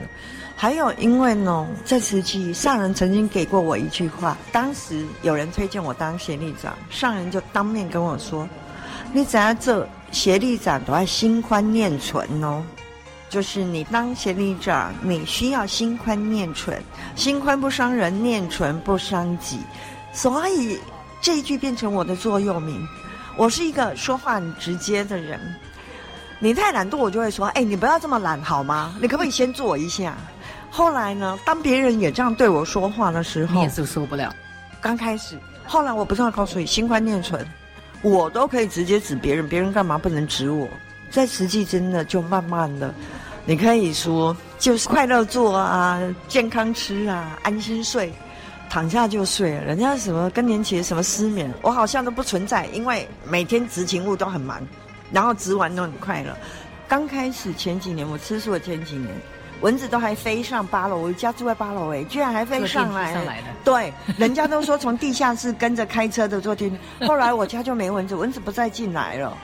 [0.56, 8.48] 还有，因为呢，在慈济上人曾经给过我一句话，当时有人推荐我当协力长，上人就当面跟我说
[9.14, 12.64] ：“你只要做协力长，都要心宽念存哦。”
[13.30, 16.80] 就是你当协力长，你需要心宽念存，
[17.16, 19.60] 心宽不伤人，念存不伤己，
[20.14, 20.80] 所以
[21.20, 22.88] 这一句变成我的座右铭。
[23.36, 25.40] 我是一个说话很直接的人，
[26.38, 28.96] 你太懒惰，我就会说：“哎，你不要这么懒好吗？
[29.02, 30.16] 你可不可以先做一下？”
[30.70, 34.32] 后来呢，当别人也这样对我说话的时候，你也是受不了。
[34.80, 37.44] 刚开始，后来我不是要告诉你，心宽念纯，
[38.04, 40.70] 我都可以直接指别人，别人干嘛不能指我？
[41.10, 42.94] 在实际真的就慢慢的。
[43.46, 48.12] 你可以说，就是快乐做啊，健康吃啊，安心睡，
[48.70, 49.52] 躺下就睡。
[49.52, 54.62] 人家什么更年期什么失眠，我好像都不存在，因为每天执勤务都很忙，
[55.12, 56.36] 然后执完都很快乐。
[56.88, 59.10] 刚开始前几年，我吃素的前几年，
[59.64, 63.14] 蚊子都还飞上八楼，我家住在八楼哎，居然还飞上来。
[63.14, 63.48] 上来的。
[63.64, 69.38] 对，人家都说从地下室跟着开车的坐电梯，后来我家就没蚊子，蚊子不再进来了。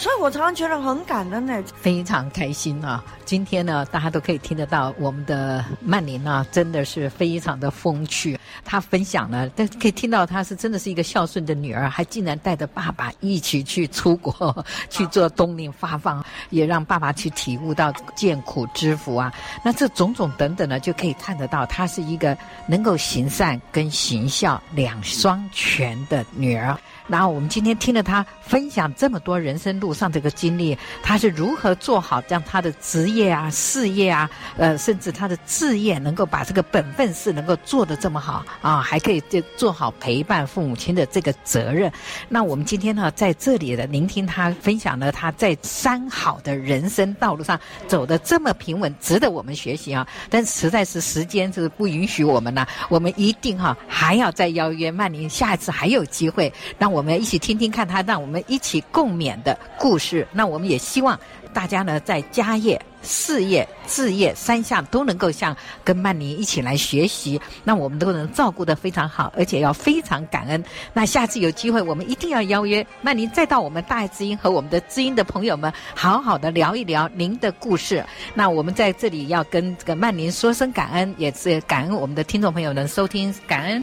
[0.00, 3.04] 所以我常常觉得很感恩呢，非常开心啊！
[3.26, 8.40] 今天呢，大家都可以听得到我们的曼琳啊，真的是非常的风趣。
[8.64, 19.30] 她分享了，但可以听到她是真的是一个孝顺的女儿，还竟然带着爸爸一起去出国 去做冬令发放，也让爸爸去体悟到见苦知福啊。
[19.62, 22.34] 那这种种等等呢，就可以看得到她是一个
[22.66, 26.74] 能够行善跟行孝两双全的女儿。
[27.10, 41.90] 然后我们今天听了他分享这么多人生路上这个经历，他是如何做好让他的职业啊、事业啊，呃，甚至他的志业能够把这个本分事能够做得这么好啊，还可以就做好陪伴父母亲的这个责任。
[42.28, 47.58] 那我们今天呢，在这里的聆听他分享了他在三好的人生道路上
[47.88, 50.06] 走得这么平稳，值得我们学习啊。
[50.28, 56.99] 但实在是时间是不允许我们呢，我们一定哈、还要再邀约曼玲，下一次还有机会让我。
[57.00, 60.28] 我们一起听听看他让我们一起共勉的故事。
[60.32, 61.18] 那我们也希望
[61.50, 70.62] 大家呢，在家业、事业、置业三项都能够像跟曼宁一起来学习，那我们都能照顾得非常好，而且要非常感恩。
[70.92, 78.04] 那下次有机会，我们一定要邀约曼宁再到我们大爱之音和我们的知音的朋友们，好好的聊一聊您的故事。
[78.34, 83.82] 那我们在这里要跟这个曼宁说声感恩，也是感恩我们的听众朋友能收听，感恩。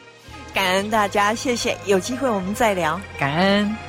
[0.58, 1.78] 感恩大家，谢谢。
[1.86, 3.00] 有机会我们再聊。
[3.20, 3.87] 感恩。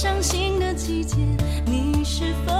[0.00, 1.16] 伤心的季节
[1.66, 2.59] 你是否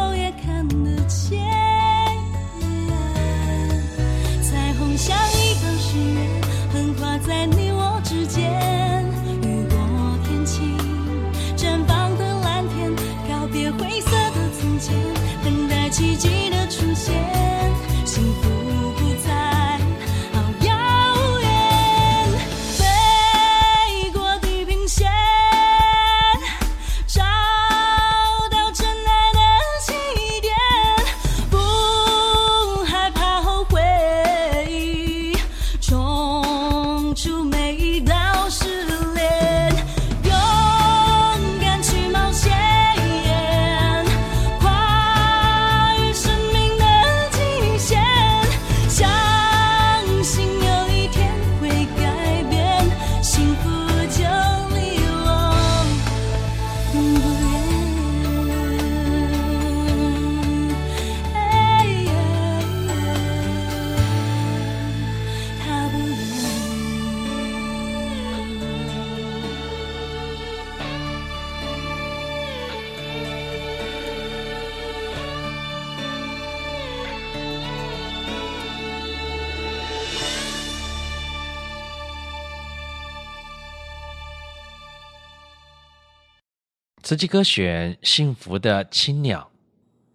[87.20, 89.50] 慈济歌选《幸福的青鸟》，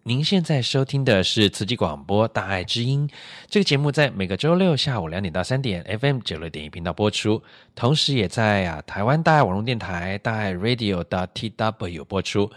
[0.02, 3.08] 您现在收听的是慈济广播《大爱之音》
[3.48, 7.40] 这个节目，在每个周六下午两点到三点，FM 九六点一频道播出，
[7.76, 12.50] 同时也在啊台湾大爱网络电台大爱 Radio 的 TW 播出。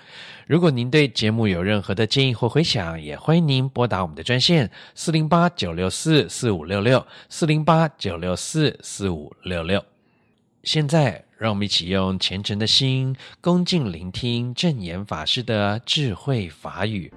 [0.47, 9.85] 如果您对节目有任何的建议或回响，也欢迎您拨打我们的专线四零八九六四四五六六四零八九六四四五六六。
[10.63, 11.23] 现在。
[11.39, 17.11] 让我们一起用虔诚的心，恭敬聆听正言法师的智慧法语。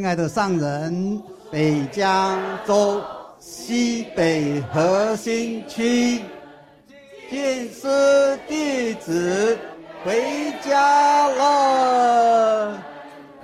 [0.00, 1.22] 亲爱的上人，
[1.52, 3.02] 北加州
[3.38, 6.22] 西北核心区
[7.30, 9.58] 见师弟子
[10.02, 12.82] 回家了，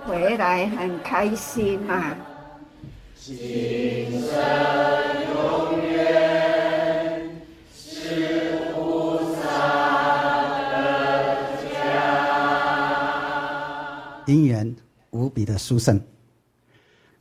[0.06, 2.16] 回来很开心啊！
[3.20, 4.32] 今生
[5.34, 7.36] 永远
[7.76, 9.42] 是菩萨
[10.72, 11.36] 的
[11.70, 11.84] 家，
[14.24, 14.74] 因缘
[15.10, 16.00] 无比的殊胜。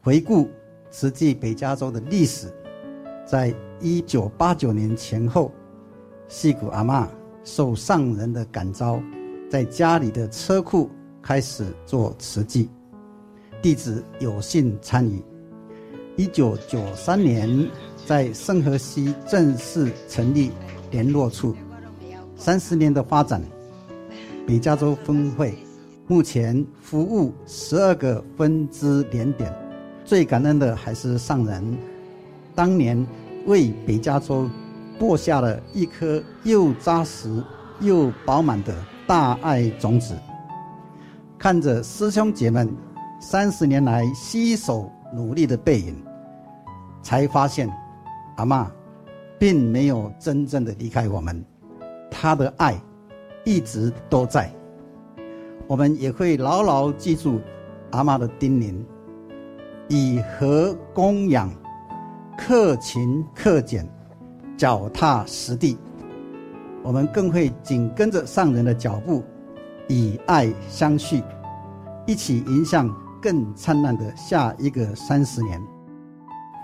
[0.05, 0.47] 回顾
[0.91, 2.53] 慈济北加州的历史，
[3.25, 3.51] 在
[3.81, 5.51] 一九八九年前后，
[6.27, 7.07] 细谷阿嬷
[7.43, 9.01] 受上人的感召，
[9.49, 10.91] 在家里的车库
[11.23, 12.69] 开始做慈济，
[13.63, 15.23] 弟子有幸参与。
[16.15, 17.67] 一九九三年，
[18.05, 20.51] 在圣荷西正式成立
[20.91, 21.55] 联络处，
[22.35, 23.41] 三十年的发展，
[24.45, 25.55] 北加州分会
[26.05, 29.64] 目前服务十二个分支联点。
[30.05, 31.77] 最感恩的还是上人，
[32.53, 33.03] 当年
[33.47, 34.47] 为北加州
[34.99, 37.43] 播下了一颗又扎实
[37.79, 38.71] 又饱满的
[39.07, 40.15] 大爱种子。
[41.39, 42.71] 看着师兄姐们
[43.19, 45.95] 三十年来携手努力的背影，
[47.01, 47.67] 才发现
[48.37, 48.67] 阿嬷
[49.39, 51.43] 并没有真正的离开我们，
[52.11, 52.79] 她的爱
[53.43, 54.51] 一直都在。
[55.65, 57.41] 我们也会牢牢记住
[57.89, 58.85] 阿嬷的叮咛。
[59.87, 61.49] 以和供养，
[62.37, 63.87] 克勤克俭，
[64.57, 65.77] 脚踏实地。
[66.81, 69.23] 我们更会紧跟着上人的脚步，
[69.87, 71.21] 以爱相续，
[72.05, 72.89] 一起迎向
[73.21, 75.61] 更灿烂的下一个三十年。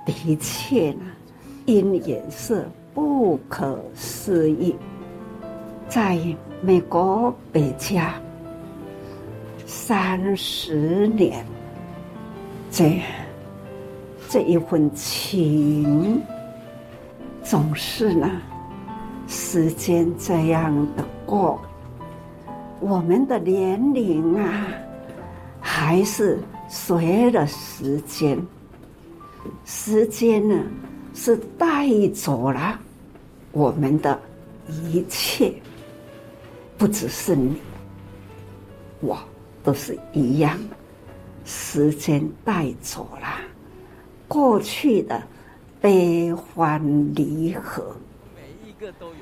[0.05, 1.05] 的确呢，
[1.65, 4.75] 因缘是不可思议。
[5.87, 6.19] 在
[6.61, 8.13] 美国北加
[9.65, 11.45] 三十年。
[12.71, 13.01] 这
[14.29, 16.21] 这一份情，
[17.43, 18.29] 总是呢，
[19.27, 21.61] 时间这样的过，
[22.79, 24.67] 我们的年龄啊，
[25.59, 28.39] 还是随着时间，
[29.65, 30.63] 时间呢
[31.13, 32.79] 是带走了
[33.51, 34.17] 我们的
[34.69, 35.51] 一切，
[36.77, 37.57] 不只是你，
[39.01, 39.17] 我
[39.61, 40.57] 都是一样。
[41.53, 43.27] 时间带走了
[44.25, 45.21] 过去的
[45.81, 46.81] 悲欢
[47.13, 47.93] 离合，
[48.33, 49.15] 每一个都有。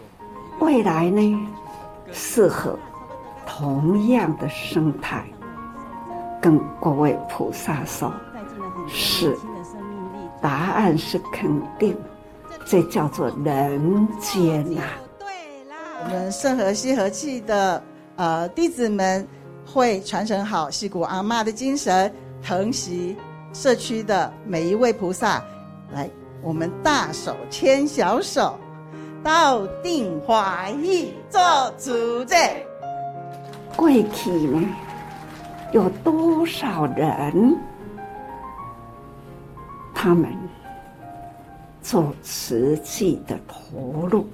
[0.60, 1.48] 未来呢，
[2.12, 2.78] 适合
[3.48, 5.26] 同样的生态，
[6.40, 8.14] 跟各位菩萨说，
[8.88, 9.36] 是
[10.40, 11.50] 答案是肯
[11.80, 11.98] 定，
[12.64, 14.94] 这叫做人间呐、啊。
[16.04, 17.84] 我们圣和西和气的
[18.18, 19.28] 呃弟子们
[19.72, 22.12] 会传承好戏谷阿妈的精神，
[22.42, 23.16] 疼惜
[23.54, 25.44] 社区的每一位菩萨。
[25.94, 26.10] 来，
[26.42, 28.58] 我们大手牵小手，
[29.24, 31.42] 到定华义做
[31.78, 32.36] 主者。
[33.76, 34.68] 过去呢，
[35.72, 37.58] 有多少人
[39.94, 40.32] 他们
[41.82, 44.28] 做慈济的投入？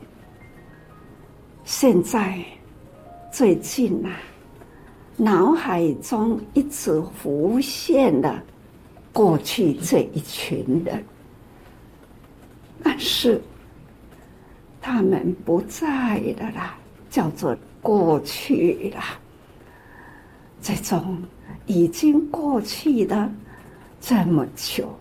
[1.64, 2.44] 现在
[3.32, 4.16] 最近呐、啊，
[5.18, 8.44] 脑海中一直浮现了
[9.14, 11.04] 过去这一群人，
[12.84, 13.42] 但是
[14.82, 16.78] 他们不在了啦，
[17.10, 19.02] 叫做过去了。
[20.62, 21.18] 这种
[21.66, 23.32] 已经过去的
[24.02, 24.94] 这么久，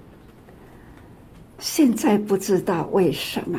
[1.58, 3.58] 现在不知道为什么。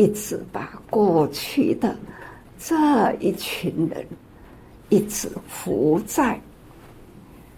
[0.00, 1.96] 一直把过去的
[2.56, 4.06] 这一群人
[4.88, 6.40] 一直浮在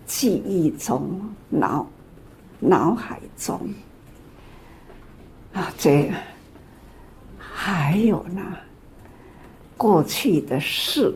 [0.06, 1.86] 记忆中、脑
[2.58, 3.60] 脑海中
[5.52, 6.10] 啊，这
[7.38, 8.42] 还有呢，
[9.76, 11.14] 过去的事，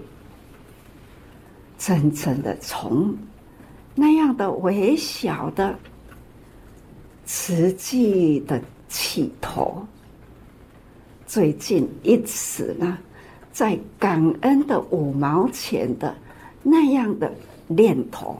[1.79, 3.17] 真正的从
[3.95, 5.77] 那样的微小的
[7.27, 9.85] 实际的起头。
[11.27, 12.99] 最近一次呢，
[13.55, 16.13] 在感恩的五毛钱的
[16.61, 17.33] 那样的
[17.69, 18.37] 念头，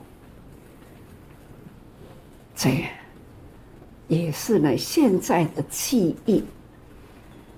[2.53, 2.83] 这
[4.09, 6.43] 也是呢，现在的记忆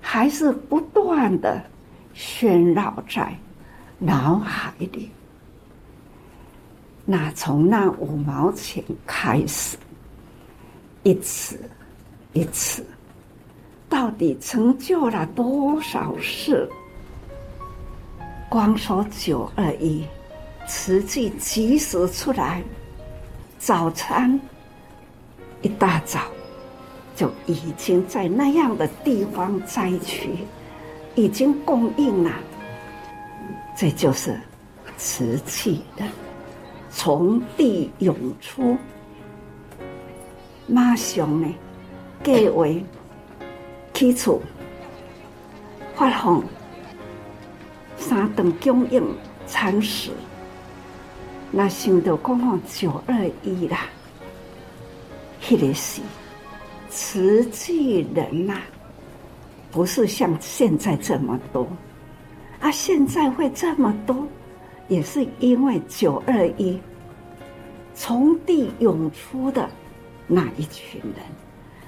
[0.00, 1.60] 还是不断的
[2.14, 3.36] 喧扰在
[3.98, 5.10] 脑海里。
[7.04, 9.76] 那从那五毛钱开始，
[11.02, 11.58] 一次
[12.34, 12.86] 一次。
[13.88, 16.70] 到底成就了多少事？
[18.48, 20.04] 光说九二一，
[20.66, 22.62] 瓷器及时出来，
[23.58, 24.40] 早餐
[25.60, 26.20] 一大早
[27.14, 30.30] 就已经在那样的地方灾区
[31.14, 32.30] 已经供应了。
[33.76, 34.40] 这就是
[34.96, 36.04] 瓷器的
[36.90, 38.76] 从地涌出，
[40.66, 41.54] 马上呢，
[42.24, 42.82] 各位。
[43.94, 44.40] 起初
[45.96, 46.40] 发放
[47.98, 49.02] 三顿供应
[49.46, 50.10] 餐食，
[51.50, 53.86] 那想到讲哦九二一啦，
[55.42, 56.00] 迄个是
[56.88, 58.60] 慈济人呐，
[59.70, 61.68] 不是像现在这么多，
[62.60, 64.26] 啊，现在会这么多，
[64.88, 66.78] 也是因为九二一
[67.94, 69.68] 从地涌出的
[70.26, 71.24] 那一群人，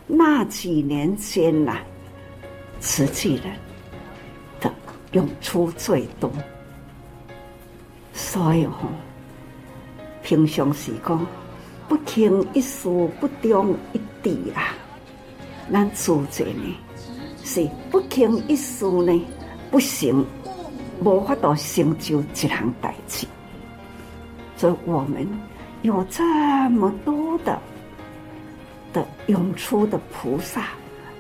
[0.06, 1.78] 那几年间呐。
[2.82, 3.44] 慈济人
[5.12, 6.30] 涌出最多，
[8.12, 8.88] 所以吼，
[10.22, 11.26] 平常时讲
[11.88, 14.74] 不轻一粟，不重一滴啊。
[15.72, 16.76] 咱自在呢，
[17.44, 19.26] 是不轻一粟呢，
[19.70, 20.24] 不行，
[21.02, 23.26] 无法度成就一项代志。
[24.56, 25.26] 所以我们
[25.82, 26.22] 有这
[26.70, 27.58] 么多的
[28.92, 30.68] 的涌出的菩萨。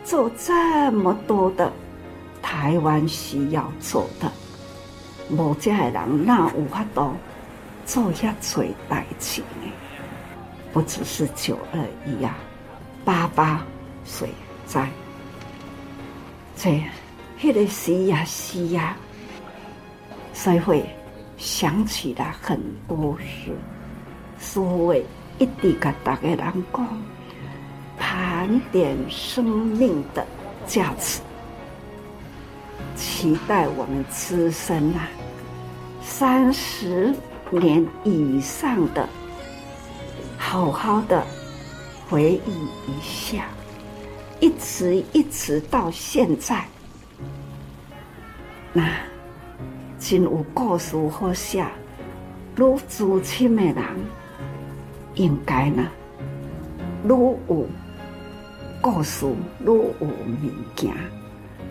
[0.02, 1.70] 做这么多的
[2.42, 4.30] 台湾需要做的，
[5.28, 7.14] 某家的人那有法度
[7.86, 9.70] 做下最大事呢？
[10.72, 12.36] 不只是九二一啊，
[13.04, 13.64] 八八
[14.04, 14.28] 水
[14.66, 14.88] 灾，
[16.56, 16.82] 这
[17.42, 18.96] 那个时呀时呀，
[20.32, 20.84] 所以会
[21.36, 23.56] 想起来很多事，
[24.38, 25.04] 所以
[25.38, 26.86] 一直跟大家人讲。
[28.02, 30.26] 盘点生命的
[30.66, 31.20] 价值，
[33.00, 35.08] 期待我们自身啊，
[36.02, 37.14] 三十
[37.50, 39.08] 年以上的，
[40.36, 41.26] 好好的
[42.10, 42.50] 回忆
[42.86, 43.46] 一下，
[44.38, 46.62] 一直一直到现在，
[48.74, 48.86] 那
[49.98, 51.64] 真有故事好写，
[52.54, 53.76] 如知青的人，
[55.14, 55.88] 应该呢，
[57.02, 57.66] 如有。
[58.82, 59.26] 故事
[59.62, 60.34] 如有物
[60.74, 60.90] 件，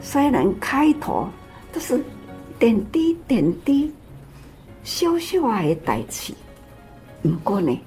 [0.01, 1.27] 虽然开头
[1.71, 2.03] 都是
[2.57, 3.91] 点滴点滴
[4.83, 6.33] 小小的代志，
[7.21, 7.79] 不过呢，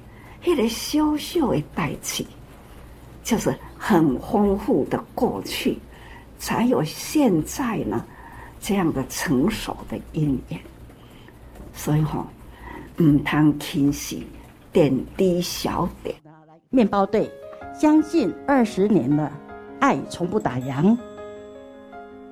[0.45, 2.25] 那个小小的代志
[3.25, 5.79] 就是很丰富的过去，
[6.39, 8.05] 才有现在呢
[8.61, 10.61] 这样的成熟的因缘。
[11.73, 12.27] 所以吼，
[12.99, 14.19] 唔通轻视
[14.71, 16.15] 点滴小点。
[16.69, 17.31] 面包队
[17.79, 19.33] 将近二十年了，
[19.81, 20.97] 爱从不打烊。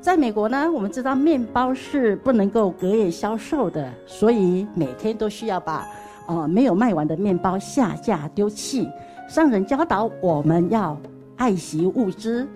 [0.01, 5.87] 在美国呢，我们知道面包是不能够隔夜销售的，所以每天都需要把
[6.27, 8.89] 呃没有卖完的面包下架丢弃。
[9.29, 10.99] 上人教导我们要
[11.37, 12.49] 爱惜物资，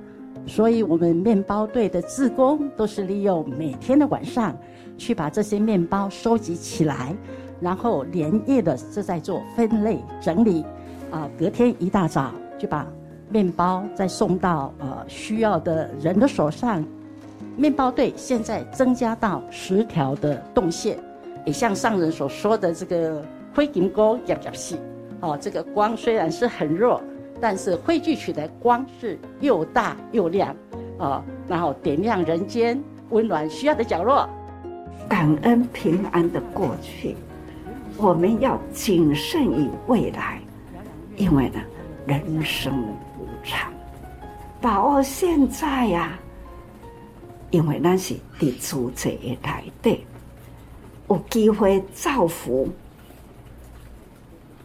[0.46, 4.56] 所以我们面包队的志工都是利用每天的晚上。
[4.96, 7.16] 去把这些面包收集起来，
[7.60, 10.64] 然后连夜的是在做分类整理，
[11.10, 12.86] 啊，隔天一大早就把
[13.28, 16.82] 面包再送到呃需要的人的手上。
[17.56, 20.98] 面包队现在增加到十条的动线，
[21.44, 23.24] 也像上人所说的这个
[23.54, 24.76] 灰金光夹夹细，
[25.20, 27.00] 哦，这个光虽然是很弱，
[27.40, 30.54] 但是汇聚起来光是又大又亮，
[30.98, 34.28] 啊，然后点亮人间温暖需要的角落。
[35.08, 37.14] 感恩平安的过去，
[37.96, 40.40] 我们要谨慎于未来，
[41.16, 41.60] 因为呢，
[42.06, 42.72] 人生
[43.18, 43.70] 无常，
[44.60, 46.18] 把握现在呀、
[47.54, 49.08] 因为那是地主者
[49.40, 50.04] 来的，
[51.08, 52.68] 有机会造福，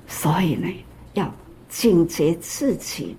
[0.08, 0.68] 所以呢，
[1.14, 1.32] 要
[1.70, 3.16] 警觉自己，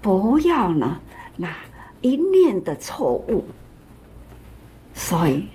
[0.00, 0.98] 不要呢
[1.36, 1.54] 那
[2.00, 3.44] 一念的错误，
[4.94, 5.46] 所以。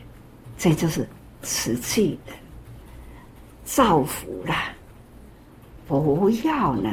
[0.56, 1.06] 这就是
[1.42, 2.32] 慈济的
[3.66, 4.72] 造福啦，
[5.86, 6.90] 不要呢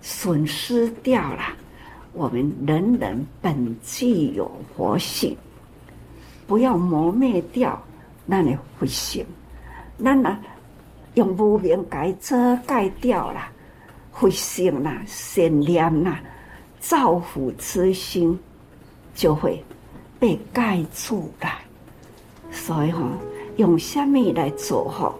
[0.00, 1.42] 损失掉了
[2.14, 5.36] 我们人人本具有活性，
[6.46, 7.80] 不要磨灭掉
[8.26, 9.24] 那的慧性，
[9.96, 10.38] 那呢
[11.14, 13.40] 用无明盖遮盖掉了
[14.10, 16.20] 慧性啦、善良啦、
[16.78, 18.38] 造福之心，
[19.14, 19.62] 就会
[20.18, 21.48] 被盖住了。
[22.50, 23.02] 所以哈，
[23.56, 25.14] 用什么来做哈？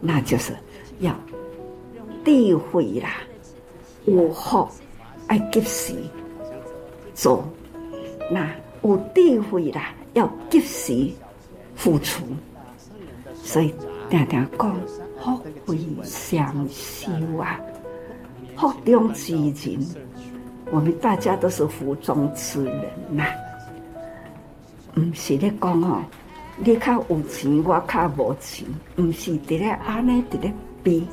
[0.00, 0.54] 那就是
[1.00, 1.14] 要
[2.24, 3.08] 智慧啦，
[4.04, 4.68] 有福
[5.26, 5.94] 爱及时
[7.14, 7.42] 做，
[8.30, 8.50] 那
[8.82, 11.10] 有智慧啦，要及时
[11.76, 12.24] 付出。
[13.42, 13.74] 所以
[14.10, 14.80] 常常讲
[15.20, 15.36] 福
[15.66, 17.60] 慧双修啊，
[18.56, 19.78] 福中之人，
[20.70, 23.24] 我们大家都是福中之人呐。
[24.94, 26.02] 唔是咧讲哦。
[26.56, 28.64] 你较有钱，我较无钱，
[28.96, 30.54] 毋是伫咧安尼伫咧
[30.84, 31.04] 比，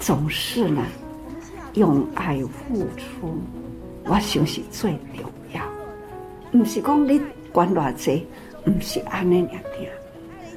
[0.00, 0.84] 总是呢
[1.74, 3.38] 用爱付出，
[4.04, 5.62] 我想是最重要。
[6.52, 7.20] 毋是讲你
[7.54, 8.26] 管偌济，
[8.66, 9.88] 毋是安尼两点，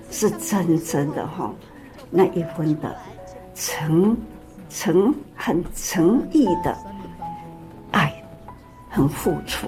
[0.10, 1.54] 是真正的哈
[2.10, 2.96] 那一份的
[3.54, 4.18] 诚
[4.68, 6.76] 诚很诚意的
[7.92, 8.12] 爱，
[8.90, 9.68] 很付出。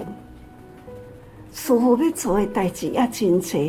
[1.52, 3.60] 师父要做的代志也真多，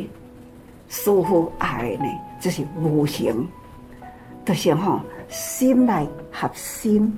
[0.89, 2.05] 师父爱呢，
[2.39, 3.47] 就是无形，
[4.43, 7.16] 就是吼心来合心，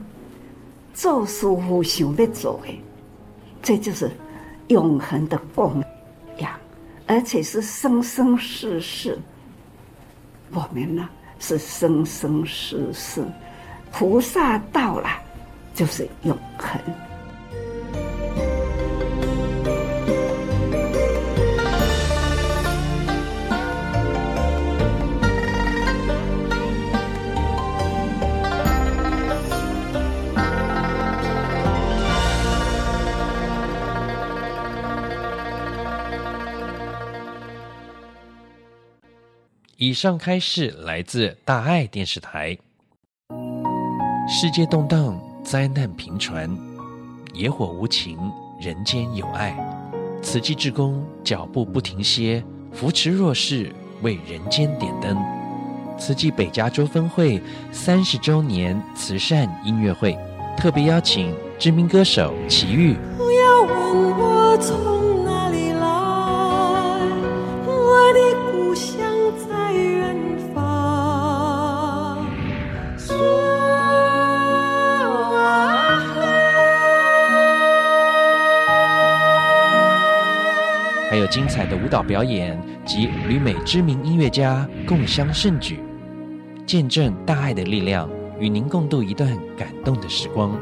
[0.93, 2.83] 做师父想要做的，
[3.61, 4.11] 这就是
[4.67, 5.81] 永恒的共
[6.37, 6.51] 养，
[7.07, 9.17] 而且是生生世世。
[10.51, 11.09] 我们呢
[11.39, 13.25] 是生生世世，
[13.91, 15.09] 菩萨到了，
[15.73, 16.79] 就是永恒。
[39.85, 42.57] 以上开示来自大爱电视台。
[44.29, 46.49] 世界动荡，灾难频传，
[47.33, 48.17] 野火无情，
[48.61, 49.53] 人间有爱。
[50.21, 55.17] 慈济志工脚步不停歇，扶持弱势，为人间点灯。
[55.99, 60.17] 慈济北加州分会三十周年慈善音乐会，
[60.55, 62.95] 特别邀请知名歌手齐豫。
[63.17, 65.85] 不要问我从哪里来，
[67.67, 68.19] 我的
[81.33, 85.79] 精彩的舞蹈表演及旅美知名音乐家共襄盛举，
[86.63, 88.07] 见证大爱的力量，
[88.39, 90.55] 与您共度一段感动的时光。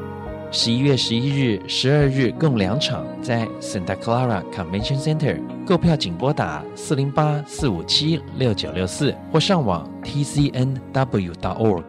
[0.50, 5.38] 十一月十一日、十二日共两场，在 Santa Clara Convention Center。
[5.66, 11.84] 购票请拨打四零八四五七六九六四或上网 tcnw.org。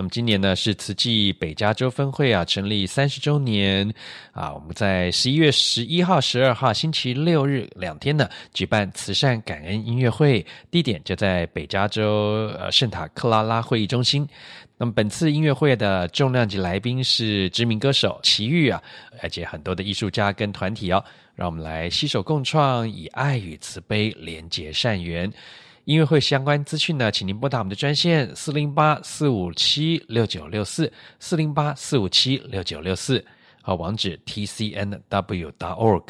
[0.00, 3.86] 那么今年呢是慈济北加州分会啊成立三十周年
[4.32, 14.26] 啊，我们在十一月十一号、十二号星期六日两天呢举办慈善感恩音乐会，地点就在北加州呃圣塔克拉拉会议中心。
[14.78, 18.82] 那么本次音乐会的重量级来宾是知名歌手齐豫啊，
[19.20, 25.30] 而且很多的艺术家跟团体哦，让我们来携手共创，以爱与慈悲连结善缘。
[25.84, 33.24] 音乐会相关资讯呢，请您拨打我们的专线四零八四五七六九六四四零八四五七六九六四
[33.62, 36.04] 和网址 tcnw.org。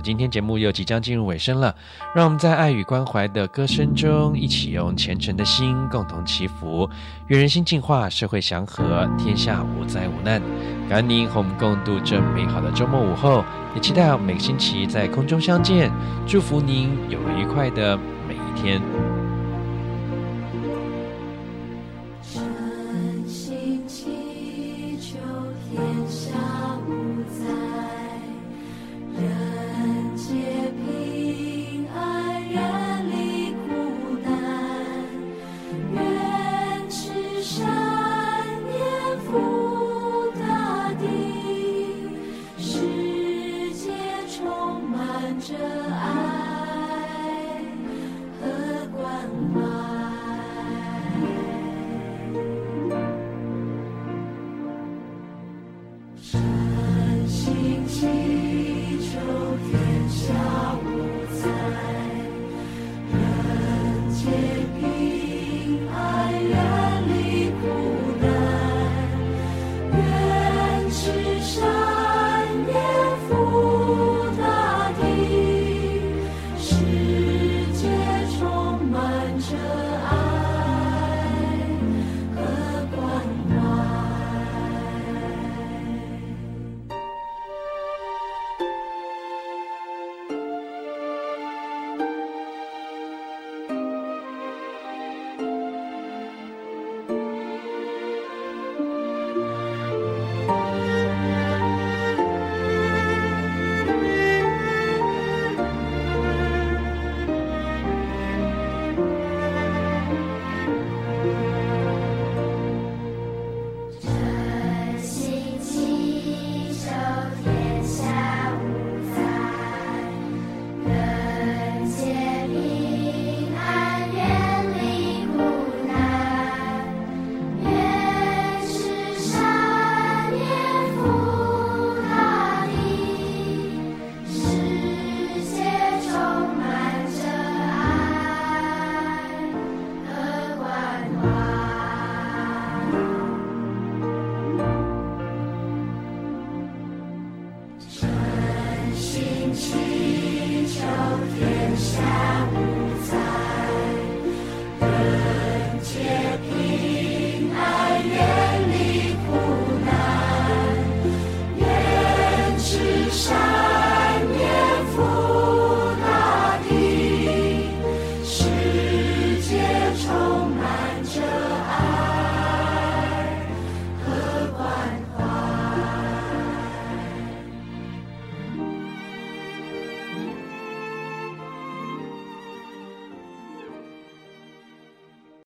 [0.00, 1.74] 今天节目又即将进入尾声了，
[2.14, 6.88] 让我们在爱与关怀的歌声中，一起用虔诚的心共同祈福，
[7.26, 10.40] 愿人心净化，社会祥和，天下无灾无难。
[10.88, 13.44] 感恩您和我们共度这美好的周末午后，
[13.74, 15.90] 也期待每个星期在空中相见。
[16.26, 17.96] 祝福您有个愉快的
[18.26, 19.17] 每一天。